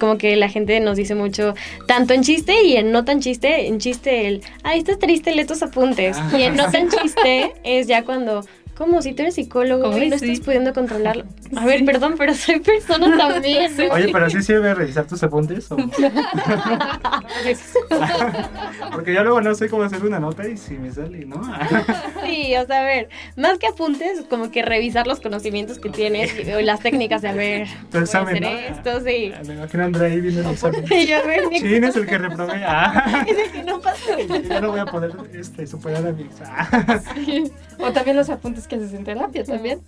como 0.00 0.16
que 0.16 0.34
la 0.36 0.48
gente 0.48 0.80
nos 0.80 0.96
dice 0.96 1.14
mucho, 1.14 1.52
tanto 1.86 2.14
en 2.14 2.22
chiste 2.22 2.64
y 2.64 2.76
en 2.76 2.92
no 2.92 3.04
tan 3.04 3.20
chiste, 3.20 3.66
en 3.66 3.78
chiste 3.78 4.26
el, 4.26 4.42
ay, 4.62 4.78
estás 4.78 4.98
triste, 4.98 5.34
lee 5.34 5.44
tus 5.44 5.62
apuntes. 5.62 6.16
Y 6.34 6.44
en 6.44 6.56
no 6.56 6.70
tan 6.70 6.88
chiste 7.02 7.52
es 7.62 7.88
ya 7.88 8.04
cuando, 8.04 8.42
¿cómo? 8.74 9.02
Si 9.02 9.12
tú 9.12 9.20
eres 9.20 9.34
psicólogo 9.34 9.94
y 9.98 10.08
no 10.08 10.18
sí. 10.18 10.24
estás 10.30 10.46
pudiendo 10.46 10.72
controlarlo. 10.72 11.26
A 11.56 11.64
ver, 11.66 11.78
Sí. 11.80 11.84
perdón, 11.84 12.14
pero 12.18 12.34
soy 12.34 12.60
persona 12.60 13.16
también. 13.18 13.76
¿no? 13.76 13.94
Oye, 13.94 14.08
pero 14.12 14.30
sí 14.30 14.42
sirve 14.42 14.74
revisar 14.74 15.06
tus 15.06 15.22
apuntes. 15.22 15.70
o- 15.72 15.76
Porque 18.92 19.14
yo 19.14 19.22
luego 19.24 19.40
no 19.40 19.54
sé 19.54 19.68
cómo 19.68 19.82
hacer 19.82 20.04
una 20.04 20.18
nota 20.20 20.46
y 20.48 20.56
si 20.56 20.74
me 20.74 20.90
sale, 20.92 21.24
¿no? 21.26 21.36
Sí, 22.24 22.54
o 22.56 22.66
sea, 22.66 22.80
a 22.80 22.84
ver, 22.84 23.08
más 23.36 23.58
que 23.58 23.66
apuntes, 23.66 24.22
como 24.30 24.50
que 24.50 24.62
revisar 24.62 25.06
los 25.06 25.20
conocimientos 25.20 25.78
que 25.78 25.90
tienes 25.90 26.32
y 26.38 26.50
o 26.52 26.60
las 26.62 26.80
técnicas 26.80 27.20
de, 27.22 27.28
a 27.28 27.32
ver, 27.32 27.68
Tu 27.90 27.98
examen, 27.98 28.42
hacer 28.44 28.72
¿no? 28.72 28.76
esto, 28.94 29.00
sí. 29.04 29.32
Me 29.46 29.54
imagino 29.54 29.82
a 29.82 29.86
Andrea 29.86 30.10
ahí 30.10 30.20
viendo 30.20 30.40
el 30.40 30.46
examen. 30.54 30.84
Y 30.90 31.06
yo, 31.06 31.18
a 31.18 31.22
ver, 31.22 31.42
es 31.52 31.96
el 31.96 32.06
que 32.06 32.18
reprobé. 32.18 32.64
Ah. 32.66 33.24
examen, 33.26 33.52
que 33.52 33.62
no 33.64 33.80
pasó. 33.80 34.18
Ya 34.48 34.60
no 34.60 34.70
voy 34.70 34.80
a 34.80 34.86
poder 34.86 35.12
este, 35.34 35.66
superar 35.66 36.06
a 36.06 36.12
mi 36.12 36.22
ex. 36.22 36.34
Ah. 36.46 37.00
O 37.78 37.92
también 37.92 38.16
los 38.16 38.30
apuntes 38.30 38.66
que 38.66 38.76
haces 38.76 38.94
en 38.94 39.04
terapia 39.04 39.44
también. 39.44 39.80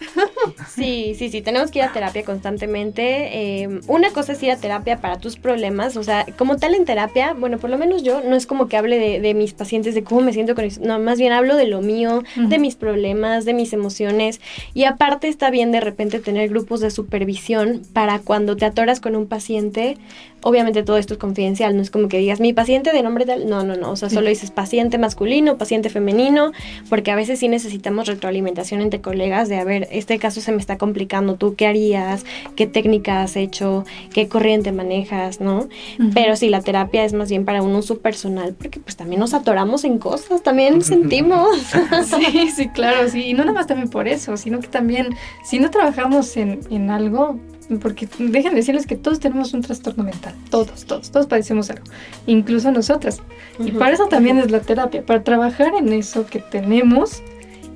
Sí, 0.68 1.14
sí, 1.18 1.30
sí, 1.30 1.40
tenemos 1.40 1.55
que 1.70 1.78
ir 1.80 1.84
a 1.84 1.92
terapia 1.92 2.24
constantemente. 2.24 3.62
Eh, 3.62 3.80
una 3.88 4.10
cosa 4.10 4.32
es 4.32 4.42
ir 4.42 4.50
a 4.50 4.56
terapia 4.56 5.00
para 5.00 5.18
tus 5.18 5.36
problemas, 5.36 5.96
o 5.96 6.02
sea, 6.02 6.26
como 6.36 6.56
tal 6.56 6.74
en 6.74 6.84
terapia, 6.84 7.34
bueno, 7.34 7.58
por 7.58 7.70
lo 7.70 7.78
menos 7.78 8.02
yo 8.02 8.20
no 8.20 8.36
es 8.36 8.46
como 8.46 8.68
que 8.68 8.76
hable 8.76 8.98
de, 8.98 9.20
de 9.20 9.34
mis 9.34 9.52
pacientes, 9.54 9.94
de 9.94 10.04
cómo 10.04 10.20
me 10.20 10.32
siento 10.32 10.54
con 10.54 10.64
eso, 10.64 10.80
no, 10.82 10.98
más 10.98 11.18
bien 11.18 11.32
hablo 11.32 11.56
de 11.56 11.66
lo 11.66 11.80
mío, 11.80 12.22
de 12.36 12.58
mis 12.58 12.76
problemas, 12.76 13.44
de 13.44 13.54
mis 13.54 13.72
emociones. 13.72 14.40
Y 14.74 14.84
aparte 14.84 15.28
está 15.28 15.50
bien 15.50 15.72
de 15.72 15.80
repente 15.80 16.20
tener 16.20 16.48
grupos 16.48 16.80
de 16.80 16.90
supervisión 16.90 17.82
para 17.92 18.18
cuando 18.18 18.56
te 18.56 18.64
atoras 18.64 19.00
con 19.00 19.16
un 19.16 19.26
paciente, 19.26 19.96
obviamente 20.42 20.82
todo 20.82 20.96
esto 20.96 21.14
es 21.14 21.18
confidencial, 21.18 21.76
no 21.76 21.82
es 21.82 21.90
como 21.90 22.08
que 22.08 22.18
digas 22.18 22.40
mi 22.40 22.52
paciente 22.52 22.92
de 22.92 23.02
nombre 23.02 23.24
tal, 23.24 23.48
no, 23.48 23.64
no, 23.64 23.76
no, 23.76 23.90
o 23.90 23.96
sea, 23.96 24.10
solo 24.10 24.28
dices 24.28 24.50
paciente 24.50 24.98
masculino, 24.98 25.58
paciente 25.58 25.90
femenino, 25.90 26.52
porque 26.88 27.10
a 27.10 27.16
veces 27.16 27.38
sí 27.38 27.48
necesitamos 27.48 28.06
retroalimentación 28.06 28.80
entre 28.80 29.00
colegas 29.00 29.48
de, 29.48 29.56
a 29.58 29.64
ver, 29.64 29.88
este 29.90 30.18
caso 30.18 30.40
se 30.40 30.52
me 30.52 30.58
está 30.58 30.78
complicando, 30.78 31.34
¿tú 31.34 31.45
qué 31.54 31.66
harías? 31.66 32.24
¿Qué 32.56 32.66
técnica 32.66 33.22
has 33.22 33.36
hecho? 33.36 33.84
¿Qué 34.12 34.28
corriente 34.28 34.72
manejas? 34.72 35.40
¿No? 35.40 35.68
Pero 36.14 36.36
sí, 36.36 36.48
la 36.48 36.60
terapia 36.62 37.04
es 37.04 37.12
más 37.12 37.30
bien 37.30 37.44
para 37.44 37.62
un 37.62 37.74
uso 37.74 37.98
personal, 37.98 38.54
porque 38.54 38.80
pues 38.80 38.96
también 38.96 39.20
nos 39.20 39.34
atoramos 39.34 39.84
en 39.84 39.98
cosas, 39.98 40.42
también 40.42 40.82
sentimos. 40.82 41.56
Sí, 42.06 42.50
sí, 42.50 42.68
claro, 42.68 43.08
sí. 43.08 43.26
Y 43.26 43.34
no 43.34 43.40
nada 43.40 43.52
más 43.52 43.66
también 43.66 43.88
por 43.88 44.08
eso, 44.08 44.36
sino 44.36 44.60
que 44.60 44.68
también, 44.68 45.14
si 45.44 45.58
no 45.58 45.70
trabajamos 45.70 46.36
en, 46.36 46.60
en 46.70 46.90
algo, 46.90 47.38
porque 47.80 48.08
dejen 48.18 48.52
de 48.52 48.56
decirles 48.56 48.86
que 48.86 48.96
todos 48.96 49.20
tenemos 49.20 49.52
un 49.54 49.62
trastorno 49.62 50.04
mental. 50.04 50.34
Todos, 50.50 50.84
todos, 50.84 51.10
todos 51.10 51.26
padecemos 51.26 51.70
algo. 51.70 51.84
Incluso 52.26 52.70
nosotras. 52.70 53.20
Y 53.58 53.70
Ujú. 53.70 53.78
para 53.78 53.92
eso 53.94 54.06
también 54.06 54.38
es 54.38 54.50
la 54.50 54.60
terapia, 54.60 55.04
para 55.04 55.22
trabajar 55.24 55.72
en 55.78 55.92
eso 55.92 56.26
que 56.26 56.38
tenemos 56.38 57.22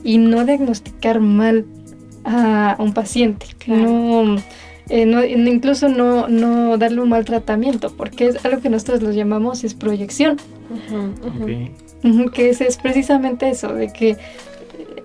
y 0.04 0.18
no 0.18 0.44
diagnosticar 0.44 1.20
mal 1.20 1.66
a 2.24 2.76
un 2.78 2.92
paciente. 2.94 3.46
Claro. 3.58 3.82
No, 4.24 4.36
eh, 4.88 5.06
no- 5.06 5.24
incluso 5.24 5.88
no, 5.88 6.28
no 6.28 6.76
darle 6.78 7.00
un 7.00 7.08
mal 7.08 7.24
tratamiento, 7.24 7.94
porque 7.96 8.26
es 8.28 8.44
algo 8.44 8.60
que 8.60 8.68
nosotros 8.70 9.02
lo 9.02 9.12
llamamos 9.12 9.62
es 9.64 9.74
proyección. 9.74 10.36
Que 12.32 12.50
es, 12.50 12.60
es 12.60 12.76
precisamente 12.78 13.48
eso, 13.50 13.74
de 13.74 13.92
que 13.92 14.16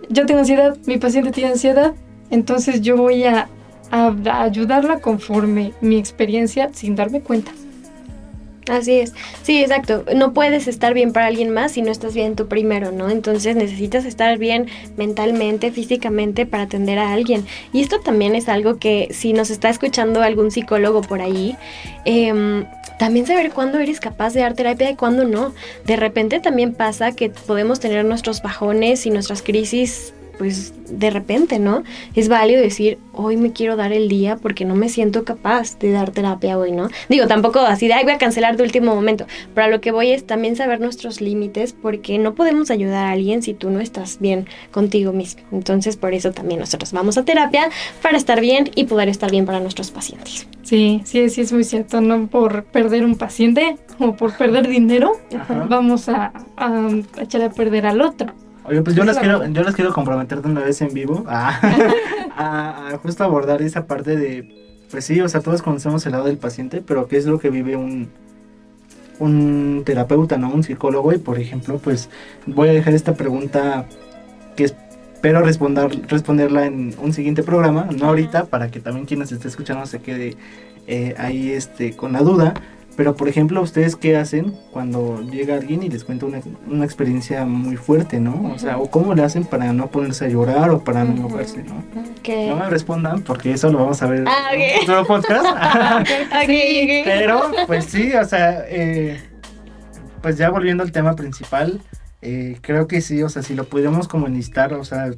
yo 0.09 0.25
tengo 0.25 0.39
ansiedad, 0.41 0.77
mi 0.85 0.97
paciente 0.97 1.31
tiene 1.31 1.51
ansiedad, 1.51 1.93
entonces 2.29 2.81
yo 2.81 2.95
voy 2.97 3.23
a, 3.25 3.47
a- 3.91 4.15
a 4.25 4.43
ayudarla 4.43 4.99
conforme 4.99 5.73
mi 5.81 5.97
experiencia 5.97 6.69
sin 6.73 6.95
darme 6.95 7.21
cuenta. 7.21 7.51
Así 8.67 8.99
es, 8.99 9.13
sí, 9.43 9.61
exacto. 9.61 10.05
No 10.15 10.33
puedes 10.33 10.67
estar 10.67 10.95
bien 10.95 11.13
para 11.13 11.27
alguien 11.27 11.51
más 11.51 11.73
si 11.73 11.83
no 11.83 11.91
estás 11.91 12.15
bien 12.15 12.35
tú 12.35 12.47
primero, 12.47 12.91
¿no? 12.91 13.09
Entonces 13.09 13.55
necesitas 13.55 14.05
estar 14.05 14.39
bien 14.39 14.67
mentalmente, 14.97 15.71
físicamente 15.71 16.47
para 16.47 16.63
atender 16.63 16.97
a 16.97 17.13
alguien. 17.13 17.45
Y 17.73 17.81
esto 17.81 17.99
también 17.99 18.33
es 18.33 18.49
algo 18.49 18.77
que 18.79 19.09
si 19.11 19.33
nos 19.33 19.51
está 19.51 19.69
escuchando 19.69 20.21
algún 20.21 20.49
psicólogo 20.49 21.01
por 21.01 21.21
ahí, 21.21 21.55
em, 22.05 22.65
también 22.97 23.27
saber 23.27 23.51
cuándo 23.51 23.77
eres 23.77 23.99
capaz 23.99 24.33
de 24.33 24.41
dar 24.41 24.55
terapia 24.55 24.89
y 24.89 24.95
cuándo 24.95 25.25
no. 25.25 25.53
De 25.85 25.95
repente 25.95 26.39
también 26.39 26.73
pasa 26.73 27.11
que 27.11 27.29
podemos 27.29 27.79
tener 27.79 28.03
nuestros 28.03 28.41
bajones 28.41 29.05
y 29.05 29.11
nuestras 29.11 29.43
crisis 29.43 30.13
pues 30.37 30.73
de 30.89 31.09
repente, 31.09 31.59
¿no? 31.59 31.83
Es 32.15 32.27
válido 32.29 32.61
decir, 32.61 32.97
hoy 33.13 33.37
me 33.37 33.51
quiero 33.51 33.75
dar 33.75 33.91
el 33.91 34.07
día 34.07 34.37
porque 34.37 34.65
no 34.65 34.75
me 34.75 34.89
siento 34.89 35.23
capaz 35.23 35.77
de 35.79 35.91
dar 35.91 36.11
terapia 36.11 36.57
hoy, 36.57 36.71
¿no? 36.71 36.89
Digo, 37.09 37.27
tampoco 37.27 37.59
así 37.59 37.87
de, 37.87 37.93
ay, 37.93 38.03
voy 38.03 38.13
a 38.13 38.17
cancelar 38.17 38.57
de 38.57 38.63
último 38.63 38.93
momento, 38.93 39.25
pero 39.53 39.65
a 39.65 39.69
lo 39.69 39.81
que 39.81 39.91
voy 39.91 40.11
es 40.11 40.25
también 40.25 40.55
saber 40.55 40.79
nuestros 40.79 41.21
límites 41.21 41.73
porque 41.73 42.17
no 42.17 42.35
podemos 42.35 42.71
ayudar 42.71 43.05
a 43.05 43.11
alguien 43.11 43.41
si 43.41 43.53
tú 43.53 43.69
no 43.69 43.79
estás 43.79 44.19
bien 44.19 44.47
contigo 44.71 45.11
mismo. 45.11 45.41
Entonces, 45.51 45.97
por 45.97 46.13
eso 46.13 46.31
también 46.31 46.59
nosotros 46.59 46.91
vamos 46.91 47.17
a 47.17 47.25
terapia 47.25 47.69
para 48.01 48.17
estar 48.17 48.41
bien 48.41 48.69
y 48.75 48.85
poder 48.85 49.09
estar 49.09 49.31
bien 49.31 49.45
para 49.45 49.59
nuestros 49.59 49.91
pacientes. 49.91 50.47
Sí, 50.63 51.01
sí, 51.05 51.29
sí, 51.29 51.41
es 51.41 51.53
muy 51.53 51.63
cierto, 51.63 52.01
no 52.01 52.27
por 52.27 52.63
perder 52.65 53.05
un 53.05 53.15
paciente 53.15 53.77
como 53.97 54.15
por 54.17 54.35
perder 54.35 54.67
dinero, 54.67 55.11
Ajá. 55.37 55.65
vamos 55.69 56.09
a, 56.09 56.31
a 56.57 56.89
echar 57.21 57.43
a 57.43 57.49
perder 57.51 57.85
al 57.85 58.01
otro. 58.01 58.33
Oye, 58.67 58.81
pues 58.81 58.95
yo 58.95 59.03
les 59.03 59.17
quiero, 59.17 59.45
yo 59.47 59.63
les 59.63 59.75
quiero 59.75 59.93
comprometer 59.93 60.41
de 60.41 60.49
una 60.49 60.61
vez 60.61 60.81
en 60.81 60.93
vivo 60.93 61.23
a, 61.27 61.49
a- 62.37 62.87
a 62.93 62.97
justo 62.97 63.23
abordar 63.23 63.61
esa 63.61 63.85
parte 63.87 64.15
de, 64.15 64.77
pues 64.89 65.05
sí, 65.05 65.21
o 65.21 65.29
sea, 65.29 65.41
todos 65.41 65.61
conocemos 65.61 66.05
el 66.05 66.13
lado 66.13 66.25
del 66.25 66.37
paciente, 66.37 66.81
pero 66.85 67.07
qué 67.07 67.17
es 67.17 67.25
lo 67.25 67.37
que 67.39 67.49
vive 67.51 67.75
un, 67.75 68.09
un 69.19 69.83
terapeuta, 69.85 70.37
¿no? 70.37 70.49
Un 70.51 70.63
psicólogo 70.63 71.13
y, 71.13 71.17
por 71.17 71.39
ejemplo, 71.39 71.77
pues 71.77 72.09
voy 72.45 72.69
a 72.69 72.73
dejar 72.73 72.93
esta 72.93 73.13
pregunta 73.13 73.85
que 74.55 74.65
espero 74.65 75.41
responder, 75.41 75.89
responderla 76.07 76.65
en 76.65 76.93
un 76.99 77.13
siguiente 77.13 77.43
programa, 77.43 77.87
no 77.97 78.07
ahorita, 78.07 78.45
para 78.45 78.69
que 78.71 78.79
también 78.79 79.05
quien 79.05 79.19
nos 79.19 79.31
esté 79.31 79.47
escuchando 79.47 79.85
se 79.85 79.99
quede 80.01 80.35
eh, 80.87 81.15
ahí 81.17 81.51
este, 81.51 81.95
con 81.95 82.13
la 82.13 82.19
duda. 82.21 82.53
Pero, 82.95 83.15
por 83.15 83.27
ejemplo, 83.27 83.61
¿ustedes 83.61 83.97
qué 83.97 84.15
hacen 84.15 84.53
cuando 84.71 85.21
llega 85.21 85.55
alguien 85.55 85.83
y 85.83 85.89
les 85.89 86.05
cuenta 86.05 86.25
una, 86.25 86.39
una 86.67 86.85
experiencia 86.85 87.43
muy 87.45 87.75
fuerte, 87.75 88.21
¿no? 88.21 88.53
O 88.55 88.57
sea, 88.57 88.77
o 88.77 88.89
cómo 88.89 89.13
le 89.13 89.21
hacen 89.23 89.43
para 89.43 89.73
no 89.73 89.87
ponerse 89.91 90.25
a 90.25 90.27
llorar 90.29 90.69
o 90.69 90.81
para 90.83 91.03
no 91.03 91.11
enojarse, 91.11 91.63
¿no? 91.63 91.83
Que... 92.23 92.47
No 92.47 92.55
me 92.55 92.69
respondan 92.69 93.21
porque 93.21 93.51
eso 93.51 93.69
lo 93.69 93.79
vamos 93.79 94.01
a 94.01 94.07
ver 94.07 94.23
Ah, 94.27 94.47
ok. 94.53 94.59
en 94.59 94.81
otro 94.89 95.05
podcast. 95.05 95.45
Ok, 96.05 96.49
ok. 96.49 97.03
Pero, 97.03 97.41
pues 97.67 97.85
sí, 97.85 98.13
o 98.13 98.23
sea, 98.23 98.63
eh, 98.69 99.19
pues 100.21 100.37
ya 100.37 100.49
volviendo 100.49 100.81
al 100.83 100.91
tema 100.93 101.15
principal, 101.15 101.81
eh, 102.21 102.57
creo 102.61 102.87
que 102.87 103.01
sí, 103.01 103.21
o 103.23 103.29
sea, 103.29 103.41
si 103.43 103.55
lo 103.55 103.65
pudiéramos 103.65 104.07
como 104.07 104.27
enlistar, 104.27 104.73
o 104.73 104.85
sea, 104.85 105.11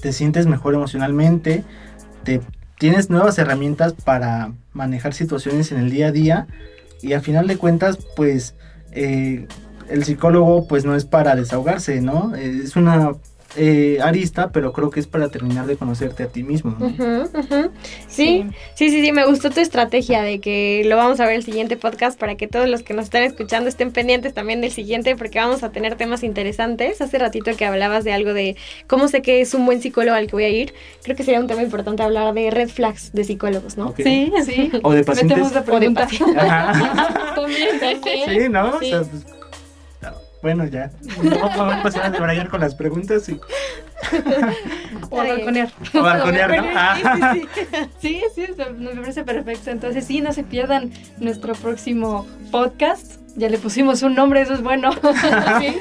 te 0.00 0.12
sientes 0.12 0.46
mejor 0.46 0.74
emocionalmente, 0.74 1.64
te 2.24 2.40
tienes 2.78 3.08
nuevas 3.10 3.38
herramientas 3.38 3.94
para 3.94 4.52
manejar 4.74 5.14
situaciones 5.14 5.72
en 5.72 5.78
el 5.78 5.90
día 5.90 6.08
a 6.08 6.12
día 6.12 6.46
y 7.02 7.12
a 7.12 7.20
final 7.20 7.46
de 7.46 7.56
cuentas, 7.56 7.98
pues 8.16 8.54
eh, 8.92 9.46
el 9.88 10.04
psicólogo 10.04 10.66
pues 10.66 10.84
no 10.84 10.94
es 10.94 11.04
para 11.04 11.34
desahogarse, 11.36 12.00
¿no? 12.00 12.34
Es 12.34 12.76
una 12.76 13.12
eh, 13.56 13.98
arista, 14.02 14.50
pero 14.52 14.72
creo 14.72 14.90
que 14.90 15.00
es 15.00 15.06
para 15.06 15.28
terminar 15.28 15.66
de 15.66 15.76
conocerte 15.76 16.22
a 16.22 16.28
ti 16.28 16.42
mismo. 16.42 16.76
¿no? 16.78 16.88
Sí, 18.08 18.44
sí, 18.74 18.90
sí, 18.90 19.04
sí, 19.04 19.12
me 19.12 19.26
gustó 19.26 19.50
tu 19.50 19.60
estrategia 19.60 20.22
de 20.22 20.40
que 20.40 20.82
lo 20.86 20.96
vamos 20.96 21.20
a 21.20 21.26
ver 21.26 21.34
el 21.34 21.42
siguiente 21.42 21.76
podcast 21.76 22.18
para 22.18 22.36
que 22.36 22.46
todos 22.46 22.68
los 22.68 22.82
que 22.82 22.94
nos 22.94 23.06
están 23.06 23.22
escuchando 23.24 23.68
estén 23.68 23.90
pendientes 23.92 24.34
también 24.34 24.60
del 24.60 24.70
siguiente 24.70 25.16
porque 25.16 25.38
vamos 25.38 25.62
a 25.62 25.70
tener 25.70 25.96
temas 25.96 26.22
interesantes. 26.22 27.00
Hace 27.00 27.18
ratito 27.18 27.56
que 27.56 27.64
hablabas 27.64 28.04
de 28.04 28.12
algo 28.12 28.34
de 28.34 28.56
cómo 28.86 29.08
sé 29.08 29.22
que 29.22 29.40
es 29.40 29.54
un 29.54 29.66
buen 29.66 29.82
psicólogo 29.82 30.16
al 30.16 30.26
que 30.26 30.32
voy 30.32 30.44
a 30.44 30.48
ir, 30.48 30.72
creo 31.02 31.16
que 31.16 31.24
sería 31.24 31.40
un 31.40 31.46
tema 31.46 31.62
importante 31.62 32.02
hablar 32.02 32.32
de 32.34 32.50
red 32.50 32.68
flags 32.68 33.12
de 33.12 33.24
psicólogos, 33.24 33.76
¿no? 33.76 33.94
Sí, 33.96 34.32
sí. 34.44 34.70
O 34.82 34.92
de 34.92 35.04
pacientes. 35.04 35.36
Metemos 35.36 35.54
la 35.54 35.64
pregunta. 35.64 36.08
Ajá. 36.36 37.34
También, 37.34 37.80
también. 37.80 38.28
Sí, 38.28 38.48
¿no? 38.48 38.78
Sí. 38.78 38.86
O 38.86 39.04
sea, 39.04 39.10
pues, 39.10 39.24
no, 39.26 39.39
bueno, 40.42 40.64
ya. 40.66 40.90
Vamos 41.22 41.72
a 41.72 41.76
empezar 41.78 42.06
a 42.06 42.10
debrayar 42.10 42.48
con 42.48 42.60
las 42.60 42.74
preguntas 42.74 43.28
y 43.28 43.38
O 45.10 45.20
a 45.20 45.24
balconear. 45.24 45.68
a 45.94 46.00
balconear, 46.00 46.56
¿no? 46.56 46.68
Ah. 46.74 47.34
Sí, 47.34 47.42
sí, 47.54 47.60
sí. 47.70 47.86
Sí, 48.00 48.22
sí, 48.34 48.42
eso 48.42 48.64
me 48.74 48.90
parece 49.00 49.24
perfecto. 49.24 49.70
Entonces, 49.70 50.04
sí, 50.06 50.20
no 50.20 50.32
se 50.32 50.42
pierdan 50.42 50.90
nuestro 51.18 51.54
próximo 51.54 52.26
podcast. 52.50 53.20
Ya 53.36 53.48
le 53.48 53.58
pusimos 53.58 54.02
un 54.02 54.14
nombre, 54.14 54.40
eso 54.40 54.54
es 54.54 54.62
bueno. 54.62 54.90
Sí, 55.60 55.76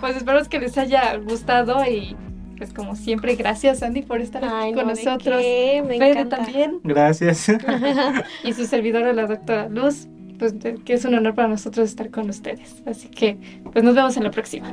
Pues 0.00 0.16
espero 0.16 0.42
que 0.48 0.58
les 0.58 0.78
haya 0.78 1.16
gustado 1.16 1.84
y 1.84 2.16
pues 2.56 2.72
como 2.72 2.94
siempre, 2.94 3.34
gracias 3.34 3.82
Andy 3.82 4.02
por 4.02 4.20
estar 4.20 4.44
aquí 4.44 4.72
con 4.74 4.86
no, 4.86 4.94
¿de 4.94 5.04
nosotros. 5.04 5.36
Me 5.42 5.98
Fede 5.98 6.10
encanta. 6.12 6.36
también 6.36 6.78
Gracias. 6.84 7.48
y 8.44 8.52
su 8.52 8.64
servidora 8.66 9.12
la 9.12 9.26
doctora 9.26 9.68
Luz, 9.68 10.06
pues, 10.52 10.74
que 10.84 10.92
es 10.92 11.04
un 11.06 11.14
honor 11.14 11.34
para 11.34 11.48
nosotros 11.48 11.88
estar 11.88 12.10
con 12.10 12.28
ustedes. 12.28 12.82
Así 12.84 13.08
que 13.08 13.38
pues 13.72 13.82
nos 13.82 13.94
vemos 13.94 14.14
en 14.18 14.24
la 14.24 14.30
próxima. 14.30 14.70